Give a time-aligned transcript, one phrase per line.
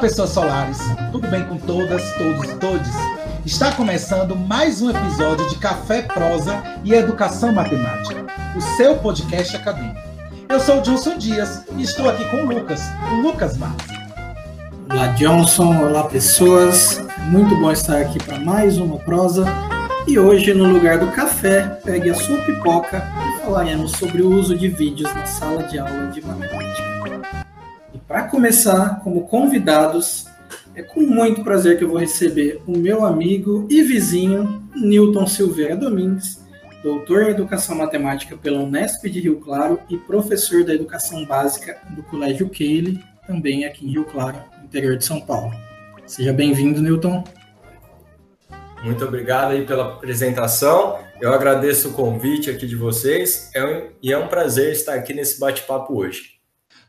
[0.00, 0.78] pessoas solares,
[1.12, 2.90] tudo bem com todas, todos todes?
[3.44, 8.24] Está começando mais um episódio de Café Prosa e Educação Matemática,
[8.56, 10.00] o seu podcast acadêmico.
[10.48, 12.80] Eu sou o Johnson Dias e estou aqui com o Lucas,
[13.12, 13.90] o Lucas Marques.
[14.90, 15.76] Olá, Johnson.
[15.84, 16.98] Olá, pessoas.
[17.26, 19.44] Muito bom estar aqui para mais uma prosa.
[20.08, 23.04] E hoje, no lugar do café, pegue a sua pipoca
[23.36, 26.89] e falaremos sobre o uso de vídeos na sala de aula de matemática.
[28.10, 30.26] Para começar, como convidados,
[30.74, 35.76] é com muito prazer que eu vou receber o meu amigo e vizinho, Newton Silveira
[35.76, 36.44] Domingues,
[36.82, 42.02] doutor em Educação Matemática pela Unesp de Rio Claro e professor da Educação Básica do
[42.02, 45.52] Colégio Keile, também aqui em Rio Claro, interior de São Paulo.
[46.04, 47.22] Seja bem-vindo, Newton.
[48.82, 50.98] Muito obrigado aí pela apresentação.
[51.20, 55.14] Eu agradeço o convite aqui de vocês é um, e é um prazer estar aqui
[55.14, 56.39] nesse bate-papo hoje.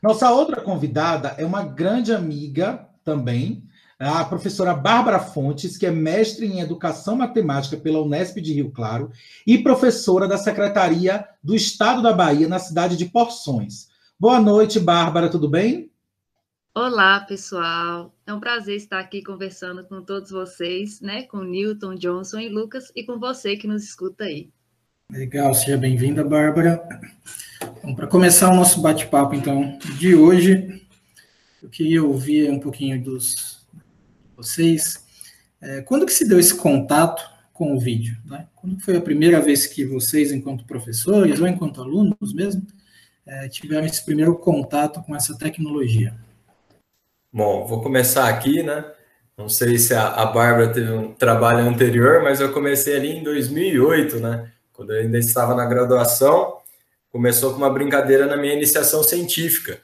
[0.02, 3.64] Nossa outra convidada é uma grande amiga também,
[4.00, 9.12] a professora Bárbara Fontes, que é mestre em Educação Matemática pela Unesp de Rio Claro
[9.46, 13.90] e professora da Secretaria do Estado da Bahia na cidade de Porções.
[14.20, 15.92] Boa noite, Bárbara, tudo bem?
[16.74, 18.12] Olá, pessoal.
[18.26, 21.24] É um prazer estar aqui conversando com todos vocês, né?
[21.24, 24.50] Com Newton, Johnson e Lucas e com você que nos escuta aí.
[25.12, 26.82] Legal, seja bem-vinda, Bárbara.
[27.84, 30.82] Bom, para começar o nosso bate-papo, então, de hoje,
[31.62, 33.68] eu queria ouvir um pouquinho dos
[34.36, 35.06] vocês.
[35.62, 37.24] É, quando que se deu esse contato
[37.54, 38.18] com o vídeo?
[38.26, 38.48] Né?
[38.56, 42.66] Quando foi a primeira vez que vocês, enquanto professores ou enquanto alunos mesmo,
[43.26, 46.16] é, tiveram esse primeiro contato com essa tecnologia?
[47.32, 48.84] Bom, vou começar aqui, né?
[49.38, 54.20] Não sei se a, Bárbara teve um trabalho anterior, mas eu comecei ali em 2008,
[54.20, 54.52] né?
[54.74, 56.61] Quando eu ainda estava na graduação
[57.12, 59.80] começou com uma brincadeira na minha iniciação científica.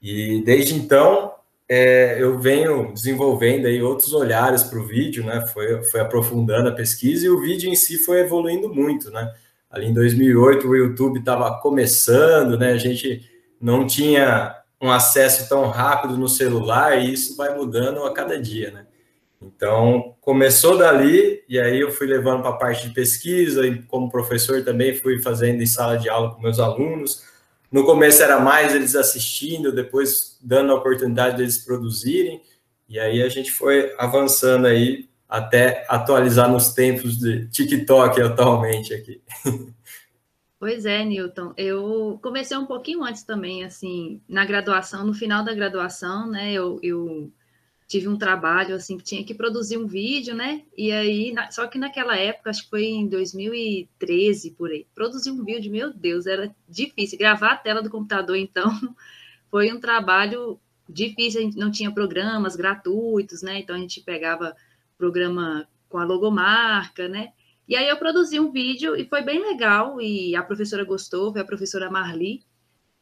[0.00, 1.32] E desde então
[1.68, 5.44] é, eu venho desenvolvendo aí outros olhares para o vídeo, né?
[5.52, 9.32] Foi, foi aprofundando a pesquisa e o vídeo em si foi evoluindo muito, né?
[9.70, 12.72] Ali em 2008 o YouTube estava começando, né?
[12.72, 13.28] A gente
[13.60, 18.70] não tinha um acesso tão rápido no celular e isso vai mudando a cada dia,
[18.70, 18.85] né?
[19.54, 24.10] Então, começou dali, e aí eu fui levando para a parte de pesquisa, e como
[24.10, 27.24] professor também fui fazendo em sala de aula com meus alunos.
[27.70, 32.40] No começo era mais eles assistindo, depois dando a oportunidade deles produzirem,
[32.88, 39.20] e aí a gente foi avançando aí até atualizar nos tempos de TikTok atualmente aqui.
[40.58, 41.52] Pois é, Newton.
[41.56, 46.52] Eu comecei um pouquinho antes também, assim, na graduação, no final da graduação, né?
[46.52, 47.30] Eu, eu
[47.86, 50.62] tive um trabalho assim que tinha que produzir um vídeo, né?
[50.76, 55.30] E aí, na, só que naquela época, acho que foi em 2013 por aí, produzir
[55.30, 57.18] um vídeo, meu Deus, era difícil.
[57.18, 58.70] Gravar a tela do computador, então,
[59.50, 60.58] foi um trabalho
[60.88, 61.40] difícil.
[61.40, 63.60] A gente não tinha programas gratuitos, né?
[63.60, 64.56] Então a gente pegava
[64.98, 67.32] programa com a logomarca, né?
[67.68, 71.40] E aí eu produzi um vídeo e foi bem legal e a professora gostou, foi
[71.40, 72.44] a professora Marli,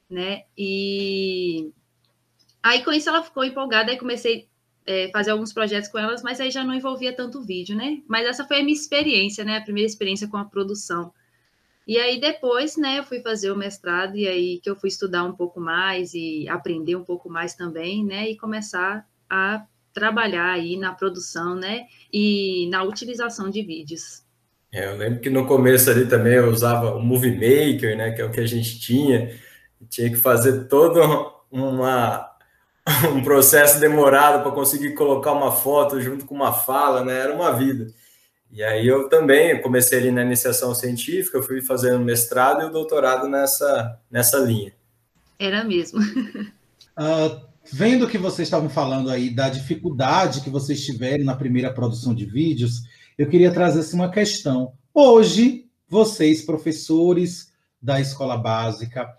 [0.09, 0.44] né?
[0.56, 1.71] E
[2.62, 4.49] aí com isso ela ficou empolgada e comecei
[4.87, 8.03] é, fazer alguns projetos com elas, mas aí já não envolvia tanto vídeo, né?
[8.06, 9.56] Mas essa foi a minha experiência, né?
[9.56, 11.12] A primeira experiência com a produção.
[11.87, 15.23] E aí depois, né, eu fui fazer o mestrado e aí que eu fui estudar
[15.25, 18.31] um pouco mais e aprender um pouco mais também, né?
[18.31, 21.87] E começar a trabalhar aí na produção, né?
[22.12, 24.25] E na utilização de vídeos.
[24.73, 28.11] É, eu lembro que no começo ali também eu usava o Movie Maker, né?
[28.12, 29.39] Que é o que a gente tinha.
[29.89, 31.00] Tinha que fazer toda
[31.50, 32.34] uma
[33.15, 37.19] um processo demorado para conseguir colocar uma foto junto com uma fala, né?
[37.19, 37.87] Era uma vida.
[38.50, 43.27] E aí eu também comecei ali na iniciação científica, fui fazendo mestrado e o doutorado
[43.27, 44.73] nessa, nessa linha.
[45.39, 46.00] Era mesmo.
[46.00, 47.41] uh,
[47.73, 52.27] vendo que vocês estavam falando aí da dificuldade que vocês tiveram na primeira produção de
[52.27, 52.83] vídeos,
[53.19, 54.75] eu queria trazer assim, uma questão.
[54.93, 59.12] Hoje, vocês, professores da escola básica,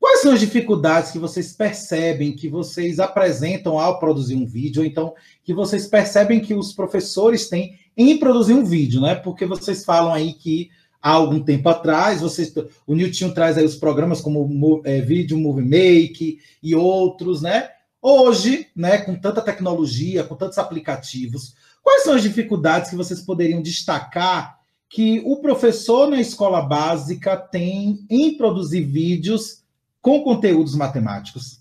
[0.00, 4.88] Quais são as dificuldades que vocês percebem, que vocês apresentam ao produzir um vídeo, ou
[4.88, 5.14] então
[5.44, 9.14] que vocês percebem que os professores têm em produzir um vídeo, né?
[9.14, 10.70] Porque vocês falam aí que
[11.02, 12.50] há algum tempo atrás, vocês,
[12.86, 17.68] o Nilton traz aí os programas como é, Vídeo Movie Make e outros, né?
[18.00, 23.60] Hoje, né, com tanta tecnologia, com tantos aplicativos, quais são as dificuldades que vocês poderiam
[23.60, 24.58] destacar
[24.88, 29.59] que o professor na escola básica tem em produzir vídeos
[30.00, 31.60] com conteúdos matemáticos?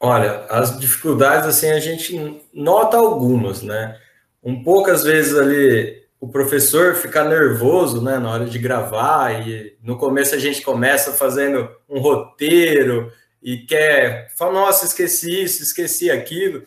[0.00, 3.96] Olha, as dificuldades, assim, a gente nota algumas, né?
[4.42, 9.98] Um poucas vezes ali o professor fica nervoso, né, na hora de gravar, e no
[9.98, 13.12] começo a gente começa fazendo um roteiro
[13.42, 16.62] e quer, fala, nossa, esqueci isso, esqueci aquilo.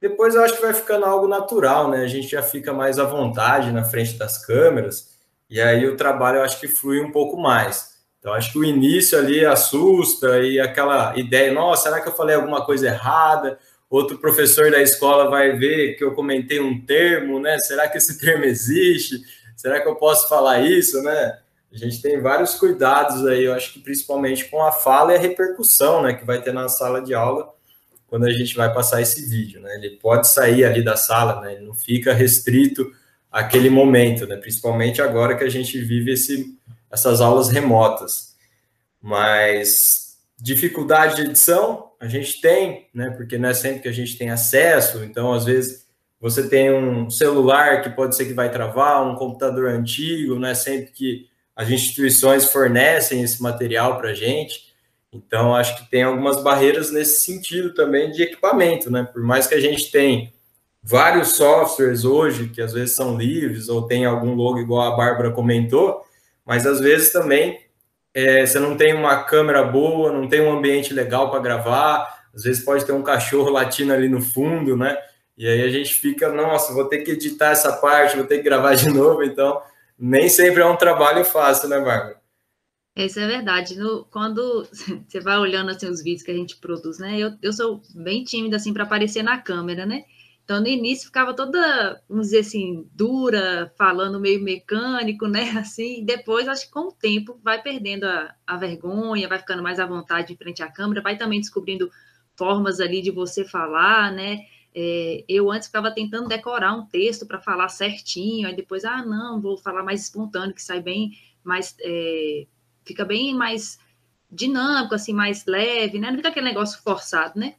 [0.00, 1.98] Depois eu acho que vai ficando algo natural, né?
[1.98, 5.10] A gente já fica mais à vontade na frente das câmeras,
[5.50, 7.93] e aí o trabalho eu acho que flui um pouco mais.
[8.24, 12.34] Então, acho que o início ali assusta e aquela ideia, nossa, será que eu falei
[12.34, 13.58] alguma coisa errada?
[13.90, 17.58] Outro professor da escola vai ver que eu comentei um termo, né?
[17.58, 19.20] Será que esse termo existe?
[19.54, 21.38] Será que eu posso falar isso, né?
[21.70, 25.20] A gente tem vários cuidados aí, eu acho que principalmente com a fala e a
[25.20, 27.52] repercussão, né, que vai ter na sala de aula
[28.06, 29.74] quando a gente vai passar esse vídeo, né?
[29.74, 31.56] Ele pode sair ali da sala, né?
[31.56, 32.90] Ele não fica restrito
[33.30, 34.36] àquele momento, né?
[34.36, 36.56] Principalmente agora que a gente vive esse,
[36.94, 38.36] essas aulas remotas.
[39.02, 43.10] Mas dificuldade de edição a gente tem, né?
[43.10, 45.86] Porque não é sempre que a gente tem acesso, então às vezes
[46.20, 50.54] você tem um celular que pode ser que vai travar, um computador antigo, não é
[50.54, 51.26] sempre que
[51.56, 54.72] as instituições fornecem esse material para a gente.
[55.12, 59.04] Então, acho que tem algumas barreiras nesse sentido também de equipamento, né?
[59.04, 60.32] Por mais que a gente tenha
[60.82, 65.30] vários softwares hoje, que às vezes são livres, ou tem algum logo igual a Bárbara
[65.30, 66.03] comentou,
[66.44, 67.60] mas às vezes também
[68.12, 72.44] é, você não tem uma câmera boa, não tem um ambiente legal para gravar, às
[72.44, 74.96] vezes pode ter um cachorro latindo ali no fundo, né?
[75.36, 78.44] E aí a gente fica, nossa, vou ter que editar essa parte, vou ter que
[78.44, 79.60] gravar de novo, então
[79.98, 82.22] nem sempre é um trabalho fácil, né, Bárbara?
[82.96, 83.76] Isso é verdade.
[83.76, 84.64] No, quando
[85.08, 87.18] você vai olhando assim, os vídeos que a gente produz, né?
[87.18, 90.04] Eu, eu sou bem tímida assim para aparecer na câmera, né?
[90.44, 95.50] Então, no início ficava toda, vamos dizer assim, dura, falando meio mecânico, né?
[95.58, 99.80] Assim, depois, acho que com o tempo, vai perdendo a, a vergonha, vai ficando mais
[99.80, 101.90] à vontade em frente à câmera, vai também descobrindo
[102.36, 104.40] formas ali de você falar, né?
[104.74, 109.40] É, eu antes ficava tentando decorar um texto para falar certinho, aí depois, ah, não,
[109.40, 111.12] vou falar mais espontâneo, que sai bem
[111.42, 111.74] mais.
[111.80, 112.46] É,
[112.84, 113.78] fica bem mais
[114.30, 116.10] dinâmico, assim, mais leve, né?
[116.10, 117.54] Não fica aquele negócio forçado, né?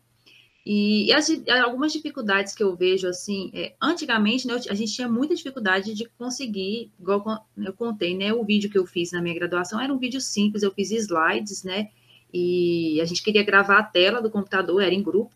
[0.65, 1.29] E, e as,
[1.63, 6.09] algumas dificuldades que eu vejo, assim, é, antigamente, né, a gente tinha muita dificuldade de
[6.17, 8.33] conseguir, igual eu contei, né?
[8.33, 11.63] O vídeo que eu fiz na minha graduação era um vídeo simples, eu fiz slides,
[11.63, 11.89] né?
[12.33, 15.31] E a gente queria gravar a tela do computador, era em grupo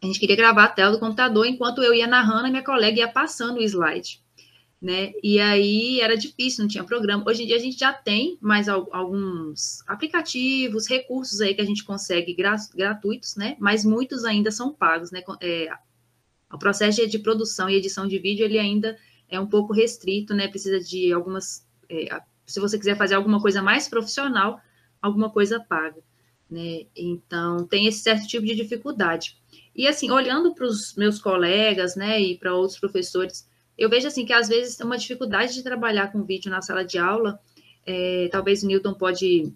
[0.00, 2.98] a gente queria gravar a tela do computador enquanto eu ia narrando e minha colega
[2.98, 4.22] ia passando o slide.
[4.80, 5.12] Né?
[5.24, 7.24] E aí era difícil, não tinha programa.
[7.26, 11.82] Hoje em dia a gente já tem mais alguns aplicativos, recursos aí que a gente
[11.82, 12.32] consegue
[12.74, 13.56] gratuitos, né?
[13.58, 15.20] Mas muitos ainda são pagos, né?
[15.40, 15.68] É,
[16.52, 18.96] o processo de produção e edição de vídeo ele ainda
[19.28, 20.46] é um pouco restrito, né?
[20.46, 24.60] Precisa de algumas, é, se você quiser fazer alguma coisa mais profissional,
[25.02, 26.00] alguma coisa paga,
[26.48, 26.86] né?
[26.94, 29.36] Então tem esse certo tipo de dificuldade.
[29.74, 33.47] E assim, olhando para os meus colegas, né, e para outros professores,
[33.78, 36.98] eu vejo assim que às vezes uma dificuldade de trabalhar com vídeo na sala de
[36.98, 37.38] aula.
[37.86, 39.52] É, talvez o Newton pode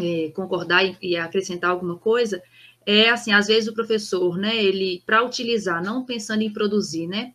[0.00, 2.42] é, concordar e, e, acrescentar alguma coisa.
[2.86, 7.32] É assim, às vezes o professor, né, ele para utilizar, não pensando em produzir, né,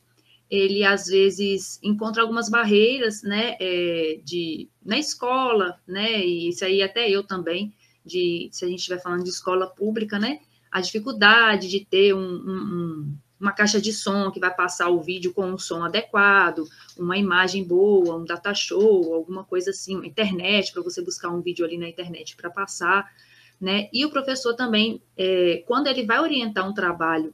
[0.50, 6.82] ele às vezes encontra algumas barreiras, né, é, de na escola, né, e isso aí
[6.82, 7.74] até eu também,
[8.06, 10.40] de se a gente estiver falando de escola pública, né,
[10.72, 15.34] a dificuldade de ter um, um, uma caixa de som que vai passar o vídeo
[15.34, 20.74] com um som adequado, uma imagem boa, um data show, alguma coisa assim, uma internet,
[20.74, 23.10] para você buscar um vídeo ali na internet para passar,
[23.60, 23.88] né?
[23.94, 27.34] E o professor também, é, quando ele vai orientar um trabalho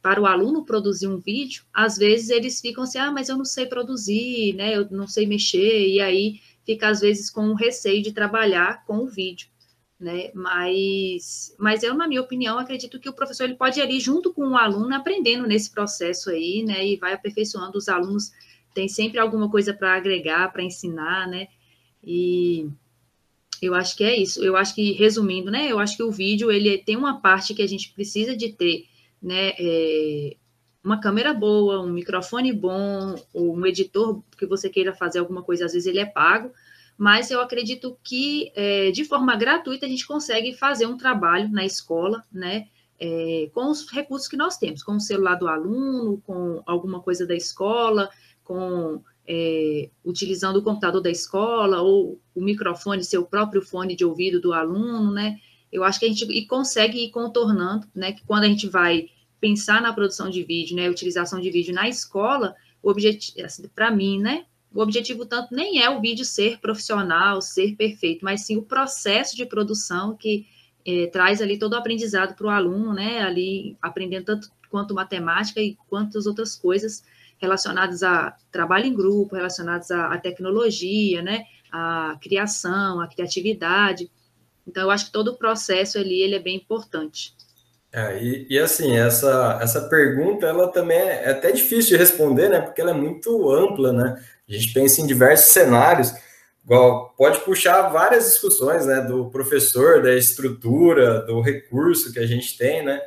[0.00, 3.44] para o aluno produzir um vídeo, às vezes eles ficam assim, ah, mas eu não
[3.44, 4.76] sei produzir, né?
[4.76, 8.98] Eu não sei mexer, e aí fica às vezes com o receio de trabalhar com
[8.98, 9.48] o vídeo
[9.98, 10.30] né?
[10.34, 14.32] Mas, mas eu, na minha opinião, acredito que o professor ele pode ir ali junto
[14.32, 16.86] com o aluno, aprendendo nesse processo aí, né?
[16.86, 18.30] E vai aperfeiçoando os alunos,
[18.74, 21.48] tem sempre alguma coisa para agregar, para ensinar, né?
[22.04, 22.68] E
[23.60, 24.44] eu acho que é isso.
[24.44, 25.70] Eu acho que, resumindo, né?
[25.70, 28.86] Eu acho que o vídeo ele tem uma parte que a gente precisa de ter,
[29.20, 29.52] né?
[29.58, 30.36] É,
[30.82, 35.64] uma câmera boa, um microfone bom, ou um editor que você queira fazer alguma coisa,
[35.64, 36.52] às vezes ele é pago,
[36.98, 41.64] mas eu acredito que é, de forma gratuita a gente consegue fazer um trabalho na
[41.64, 42.66] escola, né?
[43.00, 47.24] É, com os recursos que nós temos, com o celular do aluno, com alguma coisa
[47.24, 48.10] da escola,
[48.42, 54.40] com é, utilizando o computador da escola ou o microfone, seu próprio fone de ouvido
[54.40, 55.36] do aluno, né?
[55.70, 58.12] Eu acho que a gente e consegue ir contornando, né?
[58.12, 59.08] Que quando a gente vai
[59.40, 60.90] pensar na produção de vídeo, né?
[60.90, 64.46] Utilização de vídeo na escola, o objetivo, assim, para mim, né?
[64.74, 69.36] O objetivo tanto nem é o vídeo ser profissional, ser perfeito, mas sim o processo
[69.36, 70.46] de produção que
[70.86, 73.20] é, traz ali todo o aprendizado para o aluno, né?
[73.20, 77.02] Ali aprendendo tanto quanto matemática e quantas outras coisas
[77.38, 81.44] relacionadas a trabalho em grupo, relacionadas à, à tecnologia, né?
[81.70, 84.10] A criação, a criatividade.
[84.66, 87.34] Então, eu acho que todo o processo ali ele é bem importante.
[87.90, 92.50] É, e, e, assim, essa, essa pergunta, ela também é, é, até difícil de responder,
[92.50, 92.60] né?
[92.60, 94.22] Porque ela é muito ampla, né?
[94.48, 96.12] A gente pensa em diversos cenários,
[96.64, 99.00] igual, pode puxar várias discussões, né?
[99.00, 103.00] Do professor, da estrutura, do recurso que a gente tem, né?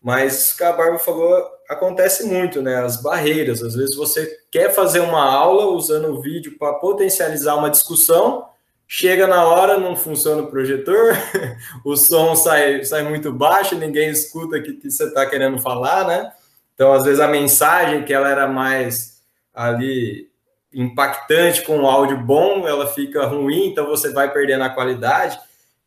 [0.00, 2.76] Mas isso que a Bárbara falou acontece muito, né?
[2.76, 3.62] As barreiras.
[3.62, 8.46] Às vezes você quer fazer uma aula usando o vídeo para potencializar uma discussão,
[8.86, 11.14] Chega na hora, não funciona o projetor,
[11.84, 16.06] o som sai, sai muito baixo, ninguém escuta o que, que você está querendo falar,
[16.06, 16.32] né?
[16.74, 19.22] Então, às vezes, a mensagem que ela era mais
[19.54, 20.28] ali
[20.74, 25.38] impactante com o áudio bom, ela fica ruim, então você vai perdendo a qualidade.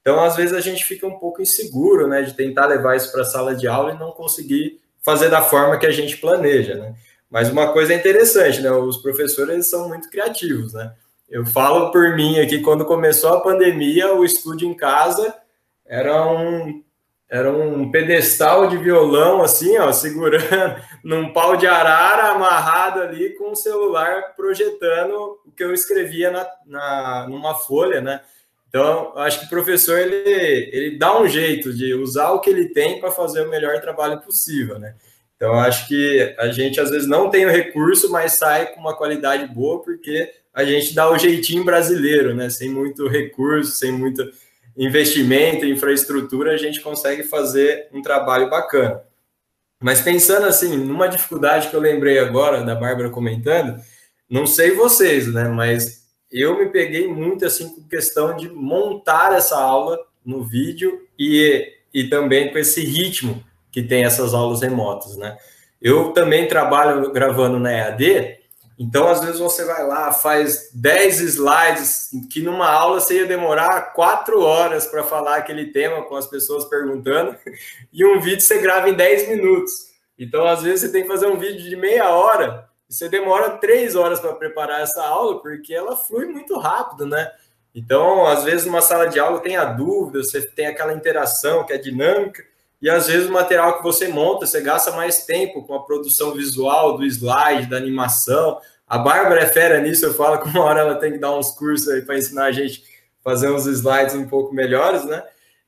[0.01, 3.21] Então, às vezes, a gente fica um pouco inseguro, né, de tentar levar isso para
[3.21, 6.95] a sala de aula e não conseguir fazer da forma que a gente planeja, né?
[7.29, 8.71] Mas uma coisa interessante, né?
[8.71, 10.93] Os professores são muito criativos, né?
[11.29, 15.35] Eu falo por mim aqui, quando começou a pandemia, o estúdio em casa
[15.85, 16.83] era um,
[17.29, 20.45] era um pedestal de violão, assim, ó, segurando
[21.03, 26.47] num pau de arara, amarrado ali com o celular projetando o que eu escrevia na,
[26.65, 28.21] na, numa folha, né?
[28.69, 32.69] Então, acho que o professor ele, ele dá um jeito de usar o que ele
[32.69, 34.95] tem para fazer o melhor trabalho possível, né?
[35.35, 38.95] Então, acho que a gente às vezes não tem o recurso, mas sai com uma
[38.95, 42.49] qualidade boa, porque a gente dá o jeitinho brasileiro, né?
[42.49, 44.23] Sem muito recurso, sem muito
[44.77, 49.01] investimento, infraestrutura, a gente consegue fazer um trabalho bacana.
[49.81, 53.79] Mas pensando assim, numa dificuldade que eu lembrei agora da Bárbara comentando,
[54.29, 55.45] não sei vocês, né?
[55.45, 61.73] Mas eu me peguei muito assim com questão de montar essa aula no vídeo e,
[61.93, 65.37] e também com esse ritmo que tem essas aulas remotas, né?
[65.81, 68.36] Eu também trabalho gravando na EAD,
[68.77, 73.93] então às vezes você vai lá, faz 10 slides, que numa aula você ia demorar
[73.93, 77.35] 4 horas para falar aquele tema com as pessoas perguntando,
[77.91, 79.73] e um vídeo você grava em 10 minutos.
[80.17, 83.57] Então às vezes você tem que fazer um vídeo de meia hora, e você demora
[83.57, 87.31] 3 horas para preparar essa aula, porque ela flui muito rápido, né?
[87.77, 91.71] Então, às vezes, numa sala de aula tem a dúvida, você tem aquela interação que
[91.71, 92.43] é dinâmica,
[92.81, 96.33] e às vezes o material que você monta, você gasta mais tempo com a produção
[96.33, 98.59] visual, do slide, da animação.
[98.87, 101.51] A Bárbara é fera nisso, eu falo que uma hora ela tem que dar uns
[101.51, 102.83] cursos aí para ensinar a gente
[103.19, 105.23] a fazer uns slides um pouco melhores, né?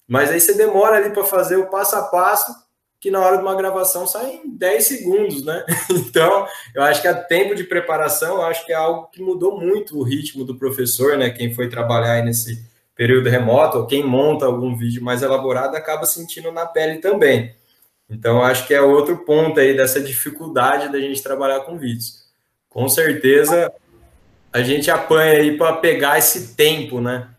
[0.07, 2.53] Mas aí você demora ali para fazer o passo a passo,
[2.99, 5.65] que na hora de uma gravação sai em 10 segundos, né?
[5.89, 9.59] Então, eu acho que a tempo de preparação, eu acho que é algo que mudou
[9.59, 11.29] muito o ritmo do professor, né?
[11.29, 12.63] Quem foi trabalhar aí nesse
[12.99, 17.55] período remoto, ou quem monta algum vídeo mais elaborado acaba sentindo na pele também.
[18.09, 22.25] Então, acho que é outro ponto aí dessa dificuldade da gente trabalhar com vídeos.
[22.67, 23.71] Com certeza,
[24.51, 27.29] a gente apanha aí para pegar esse tempo, né?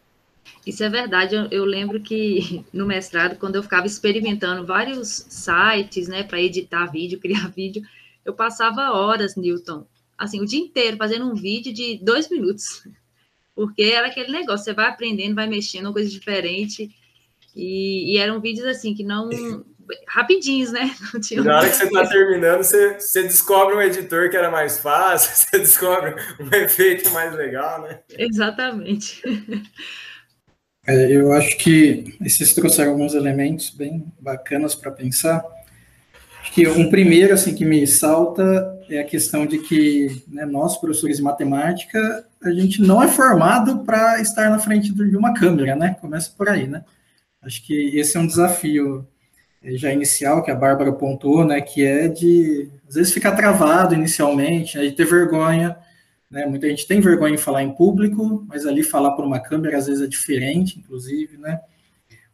[0.67, 1.35] Isso é verdade.
[1.35, 6.87] Eu, eu, lembro que no mestrado, quando eu ficava experimentando vários sites, né, para editar
[6.87, 7.83] vídeo, criar vídeo,
[8.25, 9.85] eu passava horas, Newton,
[10.17, 12.83] assim, o dia inteiro fazendo um vídeo de dois minutos
[13.55, 16.91] porque era aquele negócio, você vai aprendendo, vai mexendo, coisa diferente.
[17.55, 19.29] E, e eram vídeos assim que não.
[20.07, 20.95] rapidinhos, né?
[21.45, 25.35] Na hora que você está terminando, você, você descobre um editor que era mais fácil,
[25.35, 28.01] você descobre um efeito mais legal, né?
[28.17, 29.23] Exatamente.
[30.87, 35.45] É, eu acho que esses trouxeram alguns elementos bem bacanas para pensar.
[36.51, 40.77] Acho que um primeiro assim que me salta é a questão de que né, nós,
[40.77, 45.77] professores de matemática, a gente não é formado para estar na frente de uma câmera,
[45.77, 45.97] né?
[46.01, 46.85] Começa por aí, né?
[47.41, 49.07] Acho que esse é um desafio
[49.63, 51.61] eh, já inicial que a Bárbara pontuou, né?
[51.61, 55.77] Que é de, às vezes, ficar travado inicialmente, né, de ter vergonha,
[56.29, 56.47] né?
[56.47, 59.87] Muita gente tem vergonha em falar em público, mas ali falar por uma câmera às
[59.87, 61.61] vezes é diferente, inclusive, né?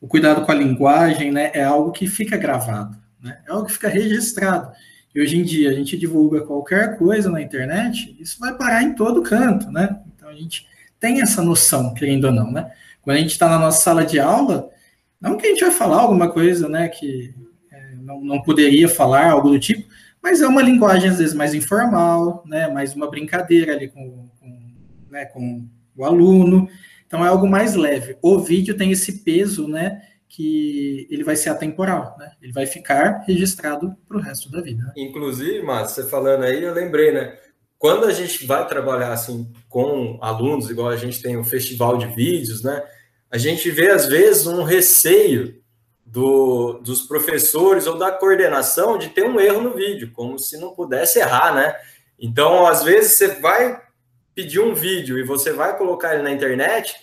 [0.00, 1.50] O cuidado com a linguagem, né?
[1.52, 2.96] É algo que fica gravado,
[3.26, 3.38] né?
[3.47, 4.73] É algo que fica registrado.
[5.14, 8.95] E hoje em dia a gente divulga qualquer coisa na internet, isso vai parar em
[8.95, 9.99] todo canto, né?
[10.14, 10.66] Então a gente
[11.00, 12.71] tem essa noção, querendo ou não, né?
[13.02, 14.68] Quando a gente está na nossa sala de aula,
[15.21, 17.35] não que a gente vai falar alguma coisa, né, que
[17.73, 19.88] é, não, não poderia falar, algo do tipo,
[20.23, 24.59] mas é uma linguagem às vezes mais informal, né, mais uma brincadeira ali com, com,
[25.09, 25.66] né, com
[25.97, 26.68] o aluno.
[27.06, 28.16] Então é algo mais leve.
[28.21, 32.33] O vídeo tem esse peso, né, que ele vai ser atemporal, né?
[32.42, 34.92] Ele vai ficar registrado para o resto da vida.
[34.97, 37.38] Inclusive, Márcio, você falando aí, eu lembrei, né?
[37.78, 42.06] Quando a gente vai trabalhar assim com alunos, igual a gente tem um festival de
[42.09, 42.83] vídeos, né?
[43.30, 45.61] A gente vê às vezes um receio
[46.04, 50.75] do, dos professores ou da coordenação de ter um erro no vídeo, como se não
[50.75, 51.76] pudesse errar, né?
[52.18, 53.80] Então, às vezes você vai
[54.35, 56.95] pedir um vídeo e você vai colocar ele na internet,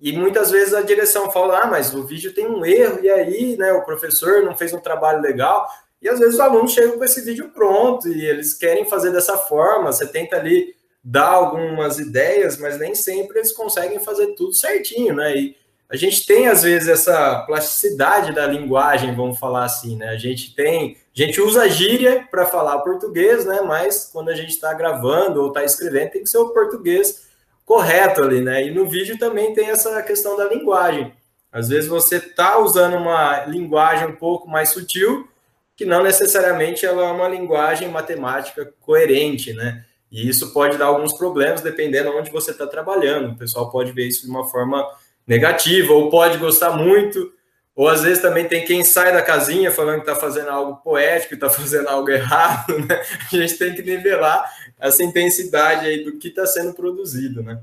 [0.00, 3.56] e muitas vezes a direção fala, ah, mas o vídeo tem um erro, e aí,
[3.58, 5.68] né, o professor não fez um trabalho legal.
[6.00, 9.36] E às vezes os alunos chegam com esse vídeo pronto e eles querem fazer dessa
[9.36, 9.92] forma.
[9.92, 15.36] Você tenta ali dar algumas ideias, mas nem sempre eles conseguem fazer tudo certinho, né?
[15.36, 15.56] E
[15.90, 20.08] a gente tem às vezes essa plasticidade da linguagem, vamos falar assim, né?
[20.08, 23.60] A gente tem, a gente usa gíria para falar português, né?
[23.60, 27.28] Mas quando a gente está gravando ou está escrevendo, tem que ser o português
[27.70, 28.66] correto ali, né?
[28.66, 31.12] E no vídeo também tem essa questão da linguagem.
[31.52, 35.28] Às vezes você está usando uma linguagem um pouco mais sutil,
[35.76, 39.84] que não necessariamente ela é uma linguagem matemática coerente, né?
[40.10, 43.34] E isso pode dar alguns problemas dependendo onde você está trabalhando.
[43.34, 44.84] O pessoal pode ver isso de uma forma
[45.24, 47.32] negativa, ou pode gostar muito,
[47.76, 51.34] ou às vezes também tem quem sai da casinha falando que está fazendo algo poético,
[51.34, 53.00] está fazendo algo errado, né?
[53.32, 54.44] A gente tem que nivelar
[54.80, 57.60] essa intensidade aí do que está sendo produzido, né?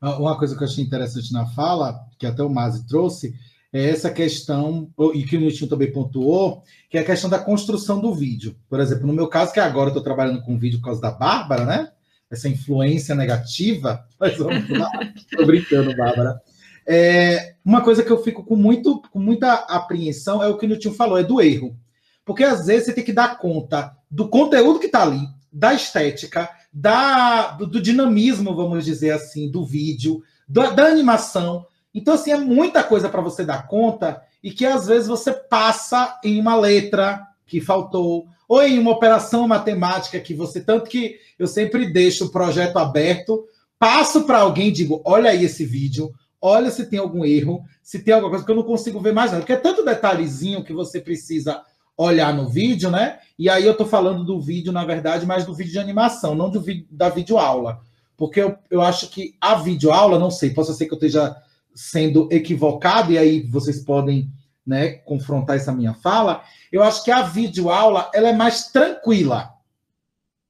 [0.00, 3.34] Ah, uma coisa que eu achei interessante na fala, que até o Mazi trouxe,
[3.72, 8.00] é essa questão, e que o Nilton também pontuou, que é a questão da construção
[8.00, 8.54] do vídeo.
[8.68, 11.10] Por exemplo, no meu caso, que agora eu estou trabalhando com vídeo por causa da
[11.10, 11.90] Bárbara, né?
[12.30, 14.06] Essa influência negativa.
[14.20, 14.90] Mas vamos lá.
[15.16, 16.40] Estou brincando, Bárbara.
[16.86, 20.68] É, uma coisa que eu fico com, muito, com muita apreensão é o que o
[20.68, 21.76] Nilton falou, é do erro.
[22.24, 26.50] Porque às vezes você tem que dar conta do conteúdo que está ali, da estética,
[26.72, 31.64] da, do, do, dinamismo, vamos dizer assim, do vídeo, da, da animação.
[31.94, 36.18] Então, assim, é muita coisa para você dar conta e que às vezes você passa
[36.24, 40.60] em uma letra que faltou, ou em uma operação matemática que você.
[40.60, 43.44] Tanto que eu sempre deixo o projeto aberto,
[43.78, 48.00] passo para alguém e digo: olha aí esse vídeo, olha se tem algum erro, se
[48.00, 49.38] tem alguma coisa que eu não consigo ver mais, não.
[49.38, 51.62] Porque é tanto detalhezinho que você precisa
[51.96, 53.18] olhar no vídeo, né?
[53.38, 56.50] E aí eu estou falando do vídeo, na verdade, mais do vídeo de animação, não
[56.50, 57.80] do vídeo, da videoaula.
[58.16, 61.36] Porque eu, eu acho que a videoaula, não sei, possa ser que eu esteja
[61.74, 64.30] sendo equivocado, e aí vocês podem
[64.64, 69.52] né, confrontar essa minha fala, eu acho que a videoaula ela é mais tranquila.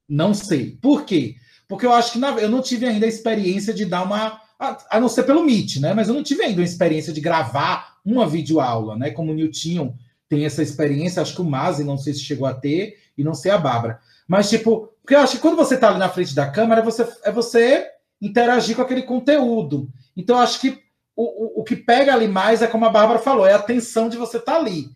[0.09, 0.79] Não sei.
[0.81, 1.37] Por quê?
[1.67, 4.41] Porque eu acho que na, eu não tive ainda a experiência de dar uma.
[4.59, 5.95] A, a, não ser pelo Meet, né?
[5.95, 9.11] Mas eu não tive ainda a experiência de gravar uma videoaula, né?
[9.11, 9.97] Como o Nilton
[10.29, 13.35] tem essa experiência, acho que o Mazi, não sei se chegou a ter, e não
[13.35, 14.01] sei a Bárbara.
[14.27, 17.07] Mas, tipo, porque eu acho que quando você está ali na frente da câmera, você,
[17.25, 17.87] é você
[18.21, 19.89] interagir com aquele conteúdo.
[20.17, 20.83] Então, acho que
[21.17, 24.17] o, o, que pega ali mais é como a Bárbara falou, é a tensão de
[24.17, 24.89] você estar tá ali.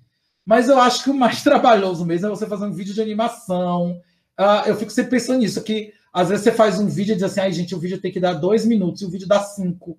[0.44, 4.00] Mas eu acho que o mais trabalhoso mesmo é você fazer um vídeo de animação.
[4.38, 7.24] Uh, eu fico sempre pensando nisso, que às vezes você faz um vídeo e diz
[7.24, 9.98] assim, ai gente, o vídeo tem que dar dois minutos e o vídeo dá cinco.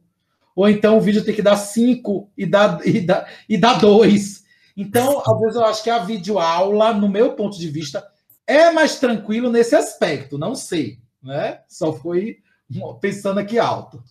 [0.55, 4.38] Ou então o vídeo tem que dar cinco e dá, e dá, e dá dois.
[4.81, 8.01] Então, às vezes eu acho que a videoaula, no meu ponto de vista,
[8.47, 10.37] é mais tranquilo nesse aspecto.
[10.37, 11.59] Não sei, né?
[11.67, 12.37] Só foi
[13.01, 14.01] pensando aqui alto.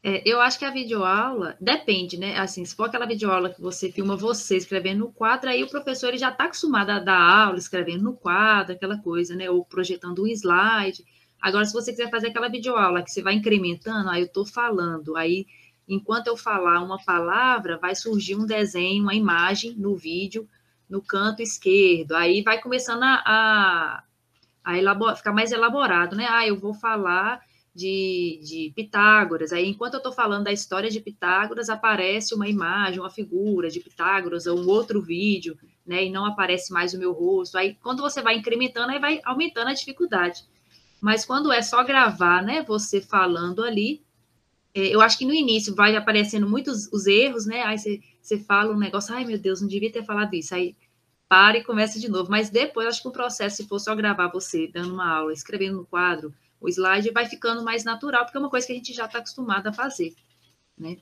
[0.00, 2.38] É, eu acho que a videoaula depende, né?
[2.38, 6.10] Assim, se for aquela videoaula que você filma você escrevendo no quadro, aí o professor
[6.10, 9.50] ele já está acostumado a dar aula escrevendo no quadro, aquela coisa, né?
[9.50, 11.04] Ou projetando um slide.
[11.42, 15.16] Agora, se você quiser fazer aquela videoaula que você vai incrementando, aí eu estou falando,
[15.16, 15.46] aí
[15.90, 20.48] enquanto eu falar uma palavra, vai surgir um desenho, uma imagem no vídeo,
[20.88, 22.14] no canto esquerdo.
[22.14, 24.04] Aí vai começando a, a,
[24.64, 26.26] a elaborar, ficar mais elaborado, né?
[26.30, 27.40] Ah, eu vou falar
[27.74, 29.52] de, de Pitágoras.
[29.52, 33.80] Aí, enquanto eu estou falando da história de Pitágoras, aparece uma imagem, uma figura de
[33.80, 36.04] Pitágoras, ou um outro vídeo, né?
[36.04, 37.58] E não aparece mais o meu rosto.
[37.58, 40.44] Aí, quando você vai incrementando, aí vai aumentando a dificuldade.
[41.00, 42.62] Mas quando é só gravar, né?
[42.62, 44.02] Você falando ali,
[44.74, 47.62] eu acho que no início vai aparecendo muitos os erros, né?
[47.62, 50.54] Aí você, você fala um negócio, ai meu Deus, não devia ter falado isso.
[50.54, 50.76] Aí
[51.30, 52.28] para e começa de novo.
[52.28, 55.76] Mas depois, acho que o processo, se for só gravar você dando uma aula, escrevendo
[55.76, 58.92] no quadro, o slide vai ficando mais natural, porque é uma coisa que a gente
[58.92, 60.12] já está acostumado a fazer,
[60.76, 60.96] né?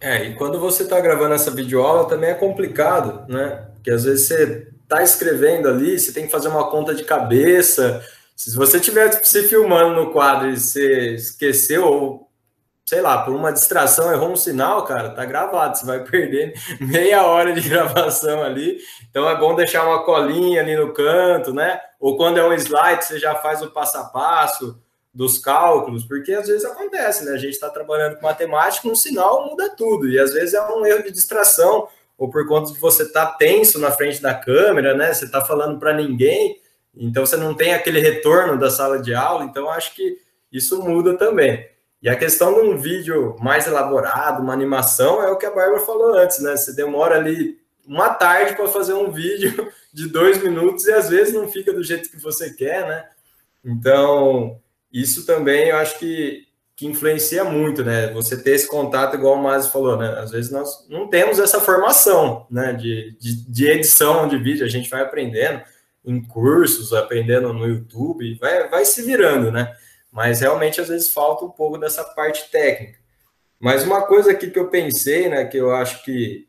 [0.00, 3.68] É, e quando você está gravando essa videoaula também é complicado, né?
[3.74, 8.02] Porque às vezes você está escrevendo ali, você tem que fazer uma conta de cabeça.
[8.34, 12.23] Se você estiver se filmando no quadro e você esqueceu ou
[12.84, 17.24] sei lá, por uma distração errou um sinal, cara, tá gravado, você vai perder meia
[17.24, 18.78] hora de gravação ali.
[19.08, 21.80] Então é bom deixar uma colinha ali no canto, né?
[21.98, 24.78] Ou quando é um slide, você já faz o passo a passo
[25.12, 27.32] dos cálculos, porque às vezes acontece, né?
[27.32, 30.84] A gente está trabalhando com matemática, um sinal muda tudo, e às vezes é um
[30.84, 34.94] erro de distração, ou por conta de você estar tá tenso na frente da câmera,
[34.94, 35.12] né?
[35.12, 36.60] Você está falando para ninguém,
[36.96, 40.18] então você não tem aquele retorno da sala de aula, então acho que
[40.52, 41.73] isso muda também.
[42.04, 45.80] E a questão de um vídeo mais elaborado, uma animação, é o que a Bárbara
[45.80, 46.54] falou antes, né?
[46.54, 51.32] Você demora ali uma tarde para fazer um vídeo de dois minutos e às vezes
[51.32, 53.08] não fica do jeito que você quer, né?
[53.64, 54.60] Então,
[54.92, 58.08] isso também eu acho que que influencia muito, né?
[58.12, 60.18] Você ter esse contato, igual o Masi falou, né?
[60.18, 62.74] Às vezes nós não temos essa formação, né?
[62.74, 65.62] De, de, de, edição de vídeo, a gente vai aprendendo
[66.04, 69.74] em cursos, aprendendo no YouTube, vai, vai se virando, né?
[70.14, 73.00] Mas realmente às vezes falta um pouco dessa parte técnica.
[73.58, 75.44] Mas uma coisa aqui que eu pensei, né?
[75.44, 76.46] Que eu acho que,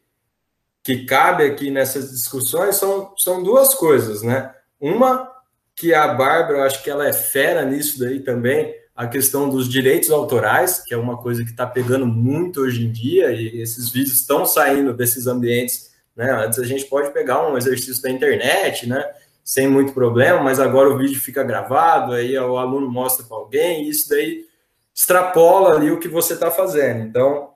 [0.84, 4.54] que cabe aqui nessas discussões são, são duas coisas, né?
[4.80, 5.32] Uma
[5.76, 9.68] que a Bárbara, eu acho que ela é fera nisso daí também, a questão dos
[9.68, 13.90] direitos autorais, que é uma coisa que está pegando muito hoje em dia, e esses
[13.90, 15.92] vídeos estão saindo desses ambientes.
[16.16, 16.32] Né?
[16.32, 19.04] Antes a gente pode pegar um exercício da internet, né?
[19.46, 23.84] Sem muito problema, mas agora o vídeo fica gravado, aí o aluno mostra para alguém,
[23.84, 24.44] e isso daí
[24.92, 27.04] extrapola ali o que você está fazendo.
[27.04, 27.52] Então,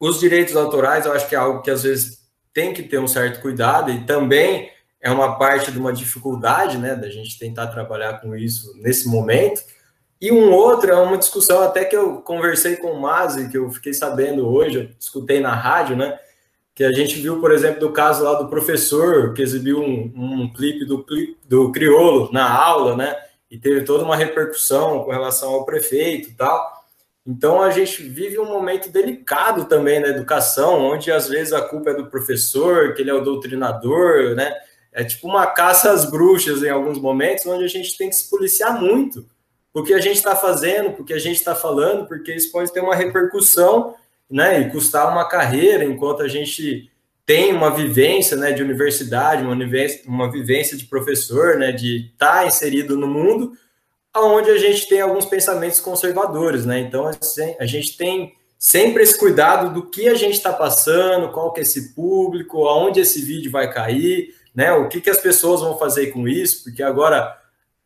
[0.00, 2.22] os direitos autorais, eu acho que é algo que às vezes
[2.54, 4.70] tem que ter um certo cuidado, e também
[5.02, 9.62] é uma parte de uma dificuldade, né, da gente tentar trabalhar com isso nesse momento,
[10.18, 13.68] e um outro é uma discussão até que eu conversei com o Mazi, que eu
[13.70, 16.18] fiquei sabendo hoje, eu escutei na rádio, né?
[16.74, 20.52] Que a gente viu, por exemplo, do caso lá do professor que exibiu um, um
[20.52, 21.04] clipe do,
[21.46, 23.14] do Criolo na aula, né?
[23.50, 26.82] E teve toda uma repercussão com relação ao prefeito e tal.
[27.26, 31.90] Então a gente vive um momento delicado também na educação, onde às vezes a culpa
[31.90, 34.52] é do professor, que ele é o doutrinador, né?
[34.92, 38.28] É tipo uma caça às bruxas em alguns momentos, onde a gente tem que se
[38.28, 39.24] policiar muito
[39.72, 42.80] o que a gente está fazendo, porque a gente está falando, porque isso pode ter
[42.80, 43.94] uma repercussão,
[44.32, 46.90] né, e custar uma carreira, enquanto a gente
[47.26, 52.40] tem uma vivência, né, de universidade, uma vivência, uma vivência de professor, né, de estar
[52.40, 53.52] tá inserido no mundo,
[54.12, 57.08] aonde a gente tem alguns pensamentos conservadores, né, então
[57.60, 61.62] a gente tem sempre esse cuidado do que a gente está passando, qual que é
[61.62, 66.06] esse público, aonde esse vídeo vai cair, né, o que, que as pessoas vão fazer
[66.08, 67.36] com isso, porque agora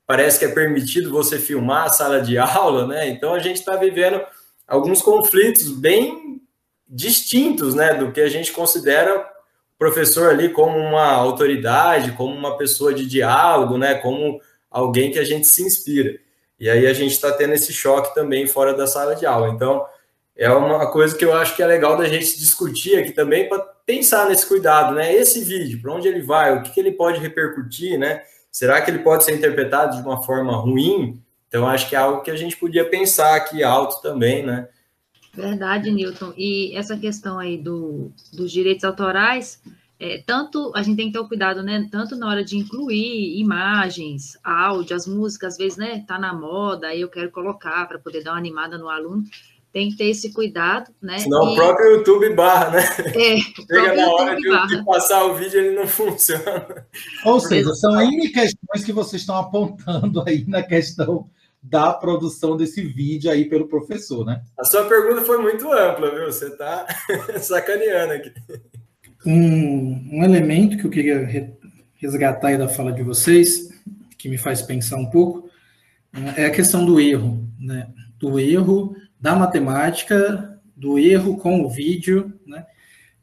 [0.06, 3.08] parece que é permitido você filmar a sala de aula, né?
[3.08, 4.20] Então a gente está vivendo
[4.66, 6.40] alguns conflitos bem
[6.88, 12.56] distintos, né, do que a gente considera o professor ali como uma autoridade, como uma
[12.56, 16.18] pessoa de diálogo, né, como alguém que a gente se inspira.
[16.58, 19.48] E aí a gente está tendo esse choque também fora da sala de aula.
[19.48, 19.84] Então
[20.36, 23.58] é uma coisa que eu acho que é legal da gente discutir aqui também para
[23.86, 25.14] pensar nesse cuidado, né?
[25.14, 28.22] Esse vídeo, para onde ele vai, o que, que ele pode repercutir, né?
[28.50, 31.22] Será que ele pode ser interpretado de uma forma ruim?
[31.48, 34.68] Então, acho que é algo que a gente podia pensar aqui alto também, né?
[35.32, 36.32] Verdade, Newton.
[36.36, 39.62] E essa questão aí do, dos direitos autorais,
[39.98, 41.86] é, tanto a gente tem que ter o cuidado, né?
[41.90, 46.04] Tanto na hora de incluir imagens, áudio, as músicas, às vezes, né?
[46.06, 49.24] Tá na moda, aí eu quero colocar para poder dar uma animada no aluno
[49.76, 51.18] tem que ter esse cuidado, né?
[51.18, 51.52] Senão e...
[51.52, 52.82] o próprio YouTube barra, né?
[53.14, 56.86] É, Chega na hora de, de, passar o vídeo, ele não funciona.
[57.26, 61.28] Ou seja, são N questões que vocês estão apontando aí na questão
[61.62, 64.40] da produção desse vídeo aí pelo professor, né?
[64.58, 66.24] A sua pergunta foi muito ampla, viu?
[66.24, 66.86] Você está
[67.38, 68.32] sacaneando aqui.
[69.26, 71.54] Um, um elemento que eu queria
[71.96, 73.68] resgatar aí da fala de vocês,
[74.16, 75.50] que me faz pensar um pouco,
[76.34, 77.88] é a questão do erro, né?
[78.18, 82.66] Do erro da matemática, do erro com o vídeo, né?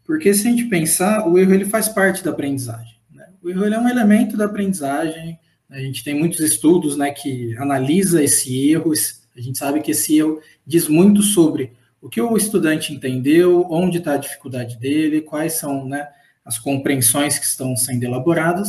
[0.04, 2.96] Porque se a gente pensar, o erro ele faz parte da aprendizagem.
[3.12, 3.26] Né?
[3.42, 5.40] O erro é um elemento da aprendizagem.
[5.70, 8.92] A gente tem muitos estudos, né, que analisa esse erro.
[9.36, 14.00] A gente sabe que esse erro diz muito sobre o que o estudante entendeu, onde
[14.00, 16.10] está a dificuldade dele, quais são, né,
[16.44, 18.68] as compreensões que estão sendo elaboradas.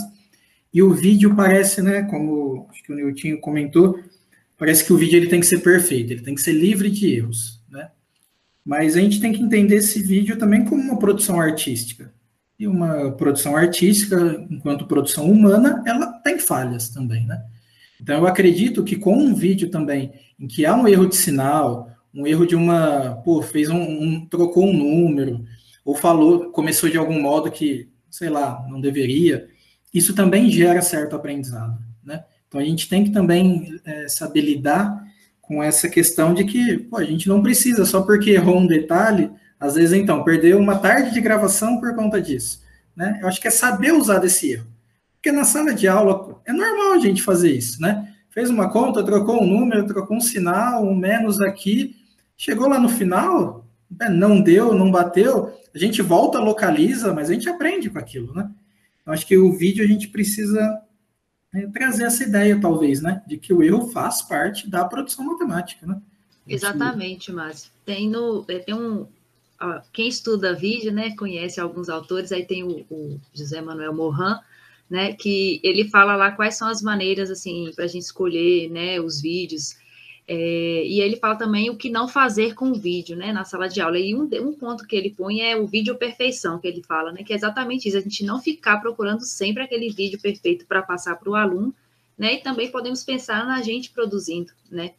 [0.72, 3.98] E o vídeo parece, né, como acho que o Nilton comentou,
[4.56, 7.14] parece que o vídeo ele tem que ser perfeito, ele tem que ser livre de
[7.14, 7.90] erros, né?
[8.64, 12.12] Mas a gente tem que entender esse vídeo também como uma produção artística.
[12.58, 17.44] E uma produção artística, enquanto produção humana, ela tem falhas também, né?
[18.00, 21.90] Então eu acredito que com um vídeo também em que há um erro de sinal,
[22.12, 25.44] um erro de uma, pô, fez um, um trocou um número
[25.84, 29.48] ou falou, começou de algum modo que, sei lá, não deveria,
[29.92, 31.78] isso também gera certo aprendizado.
[32.54, 35.04] Então a gente tem que também é, saber lidar
[35.42, 39.28] com essa questão de que pô, a gente não precisa, só porque errou um detalhe,
[39.58, 42.62] às vezes então, perdeu uma tarde de gravação por conta disso.
[42.94, 43.18] Né?
[43.20, 44.68] Eu acho que é saber usar desse erro.
[45.14, 48.08] Porque na sala de aula é normal a gente fazer isso, né?
[48.30, 51.96] Fez uma conta, trocou um número, trocou um sinal, um menos aqui,
[52.36, 57.32] chegou lá no final, né, não deu, não bateu, a gente volta, localiza, mas a
[57.32, 58.48] gente aprende com aquilo, né?
[59.04, 60.83] Eu acho que o vídeo a gente precisa
[61.54, 63.22] é, trazer essa ideia, talvez, né?
[63.26, 66.00] De que o erro faz parte da produção matemática, né?
[66.46, 67.70] Exatamente, Márcio.
[67.84, 69.06] Tem, no, é, tem um.
[69.60, 74.36] Ó, quem estuda vídeo, né, conhece alguns autores, aí tem o, o José Manuel Morin,
[74.90, 79.00] né, que ele fala lá quais são as maneiras, assim, para a gente escolher, né,
[79.00, 79.76] os vídeos.
[80.26, 83.68] É, e ele fala também o que não fazer com o vídeo, né, na sala
[83.68, 83.98] de aula.
[83.98, 87.22] E um, um ponto que ele põe é o vídeo perfeição, que ele fala, né,
[87.22, 91.16] que é exatamente isso, a gente não ficar procurando sempre aquele vídeo perfeito para passar
[91.16, 91.74] para o aluno,
[92.16, 94.94] né, e também podemos pensar na gente produzindo, né,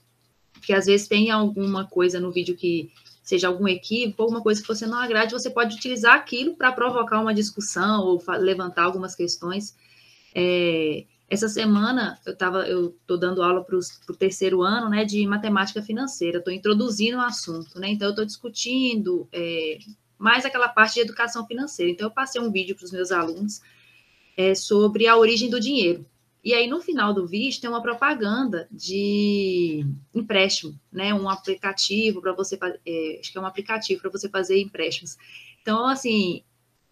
[0.53, 2.91] porque às vezes tem alguma coisa no vídeo que
[3.23, 7.19] seja algum equívoco, alguma coisa que você não agrade, você pode utilizar aquilo para provocar
[7.19, 9.75] uma discussão ou levantar algumas questões.
[10.33, 15.25] É, essa semana eu estava, eu estou dando aula para o terceiro ano, né, de
[15.25, 16.37] matemática financeira.
[16.37, 17.89] Estou introduzindo o assunto, né?
[17.89, 19.79] Então eu estou discutindo é,
[20.17, 21.91] mais aquela parte de educação financeira.
[21.91, 23.61] Então eu passei um vídeo para os meus alunos
[24.37, 26.05] é, sobre a origem do dinheiro.
[26.43, 29.83] E aí no final do vídeo tem uma propaganda de
[30.13, 31.11] empréstimo, né?
[31.11, 35.17] Um aplicativo para você, é, acho que é um aplicativo para você fazer empréstimos.
[35.63, 36.43] Então assim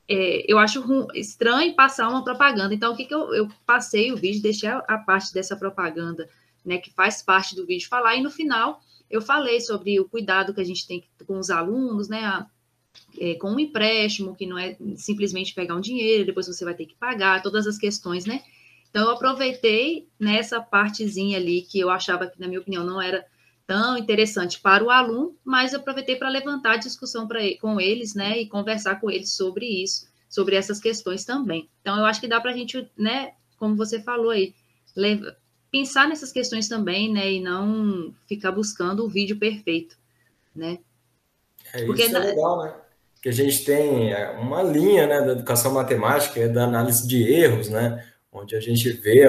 [0.07, 2.73] é, eu acho estranho passar uma propaganda.
[2.73, 6.29] Então, o que, que eu, eu passei o vídeo, deixei a, parte dessa propaganda,
[6.63, 10.53] né, que faz parte do vídeo falar, e no final eu falei sobre o cuidado
[10.53, 12.47] que a gente tem com os alunos, né, a,
[13.19, 16.85] é, com um empréstimo, que não é simplesmente pegar um dinheiro, depois você vai ter
[16.85, 18.41] que pagar, todas as questões, né?
[18.89, 23.25] Então, eu aproveitei nessa partezinha ali que eu achava que, na minha opinião, não era
[23.65, 28.39] tão interessante para o aluno, mas aproveitei para levantar a discussão pra, com eles, né,
[28.39, 31.69] e conversar com eles sobre isso, sobre essas questões também.
[31.81, 34.53] Então, eu acho que dá para a gente, né, como você falou aí,
[34.95, 35.35] leva,
[35.71, 39.97] pensar nessas questões também, né, e não ficar buscando o vídeo perfeito,
[40.55, 40.79] né.
[41.73, 42.73] É, Porque isso é legal, né?
[43.21, 47.69] Que a gente tem uma linha, né, da educação matemática, é da análise de erros,
[47.69, 49.25] né, onde a gente vê,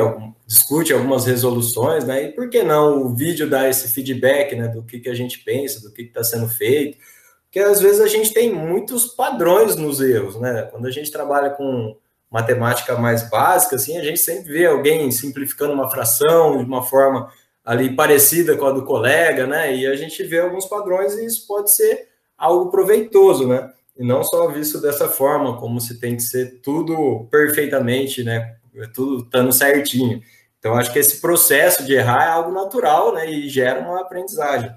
[0.47, 2.25] discute algumas resoluções, né?
[2.25, 4.69] E por que não o vídeo dar esse feedback, né?
[4.69, 6.99] Do que, que a gente pensa, do que está sendo feito.
[7.45, 10.69] Porque às vezes a gente tem muitos padrões nos erros, né?
[10.71, 11.97] Quando a gente trabalha com
[12.31, 17.31] matemática mais básica, assim, a gente sempre vê alguém simplificando uma fração de uma forma
[17.65, 19.75] ali parecida com a do colega, né?
[19.77, 23.71] E a gente vê alguns padrões e isso pode ser algo proveitoso, né?
[23.97, 28.57] E não só visto dessa forma, como se tem que ser tudo perfeitamente, né?
[28.77, 30.23] É tudo estando certinho.
[30.59, 33.31] Então, acho que esse processo de errar é algo natural, né?
[33.31, 34.75] E gera uma aprendizagem.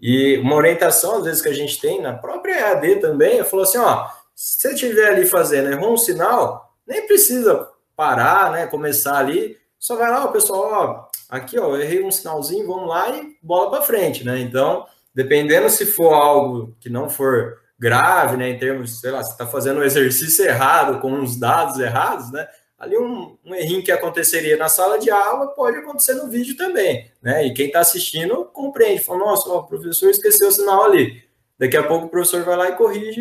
[0.00, 3.64] E uma orientação, às vezes, que a gente tem na própria EAD também, é falou
[3.64, 8.66] assim: ó, se você estiver ali fazendo, errou um sinal, nem precisa parar, né?
[8.66, 12.88] Começar ali, só vai lá, o pessoal, ó, aqui, ó, eu errei um sinalzinho, vamos
[12.88, 14.38] lá e bola para frente, né?
[14.40, 19.32] Então, dependendo se for algo que não for grave, né, em termos, sei lá, você
[19.32, 22.46] está fazendo um exercício errado, com uns dados errados, né?
[22.78, 27.10] Ali um, um errinho que aconteceria na sala de aula pode acontecer no vídeo também,
[27.20, 27.44] né?
[27.46, 31.22] E quem está assistindo compreende, fala, nossa, o professor esqueceu o sinal ali.
[31.58, 33.20] Daqui a pouco o professor vai lá e corrige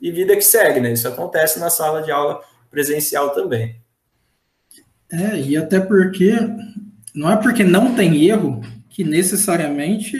[0.00, 0.92] e, e vida que segue, né?
[0.92, 3.80] Isso acontece na sala de aula presencial também.
[5.10, 6.32] É, e até porque
[7.14, 10.16] não é porque não tem erro que necessariamente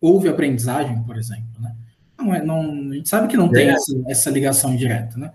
[0.00, 1.74] houve aprendizagem, por exemplo, né?
[2.16, 3.72] Não é, não, a gente sabe que não tem é.
[3.72, 5.32] essa, essa ligação direta, né?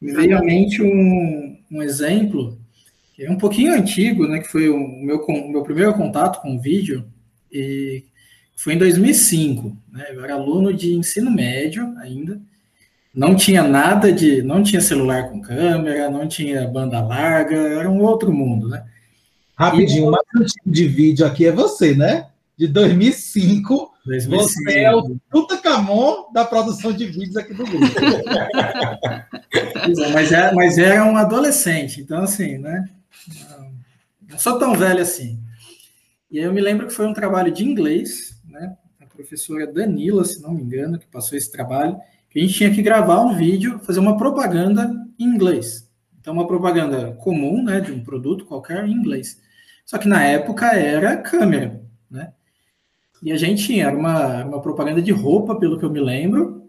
[0.00, 2.58] Me veio à mente um, um exemplo
[3.14, 4.40] que é um pouquinho antigo, né?
[4.40, 7.04] Que foi o meu, o meu primeiro contato com o vídeo,
[7.52, 8.04] e
[8.56, 9.76] foi em 2005.
[9.92, 12.40] Né, eu era aluno de ensino médio ainda.
[13.14, 14.42] Não tinha nada de.
[14.42, 18.84] Não tinha celular com câmera, não tinha banda larga, era um outro mundo, né?
[19.56, 22.28] Rapidinho, o mais antigo de vídeo aqui é você, né?
[22.56, 23.89] De 2005.
[24.04, 24.48] 2005.
[24.48, 27.86] Você é o Tutankhamon da produção de vídeos aqui do grupo.
[30.12, 32.88] mas, era, é, mas era um adolescente, então assim, né?
[34.28, 35.38] Não sou tão velho assim.
[36.30, 38.76] E aí eu me lembro que foi um trabalho de inglês, né?
[39.00, 41.98] A professora Danila, se não me engano, que passou esse trabalho,
[42.30, 45.90] que a gente tinha que gravar um vídeo, fazer uma propaganda em inglês.
[46.20, 49.40] Então, uma propaganda comum, né, de um produto qualquer em inglês.
[49.84, 51.79] Só que na época era câmera?
[53.22, 56.60] E a gente tinha, era uma, uma propaganda de roupa, pelo que eu me lembro,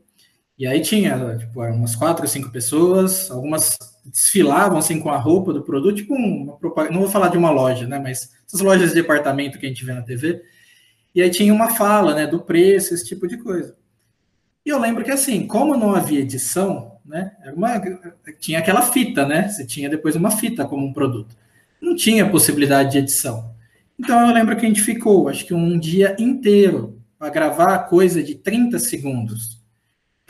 [0.62, 5.52] e aí tinha tipo, umas quatro ou cinco pessoas, algumas desfilavam assim com a roupa
[5.54, 8.90] do produto, tipo uma propaganda, não vou falar de uma loja, né, mas essas lojas
[8.90, 10.44] de departamento que a gente vê na TV.
[11.16, 13.76] E aí tinha uma fala, né, do preço, esse tipo de coisa.
[14.66, 17.82] E eu lembro que assim, como não havia edição, né, uma,
[18.40, 21.36] tinha aquela fita, né, você tinha depois uma fita como um produto.
[21.82, 23.51] Não tinha possibilidade de edição.
[24.04, 28.24] Então eu lembro que a gente ficou, acho que um dia inteiro para gravar coisa
[28.24, 29.62] de 30 segundos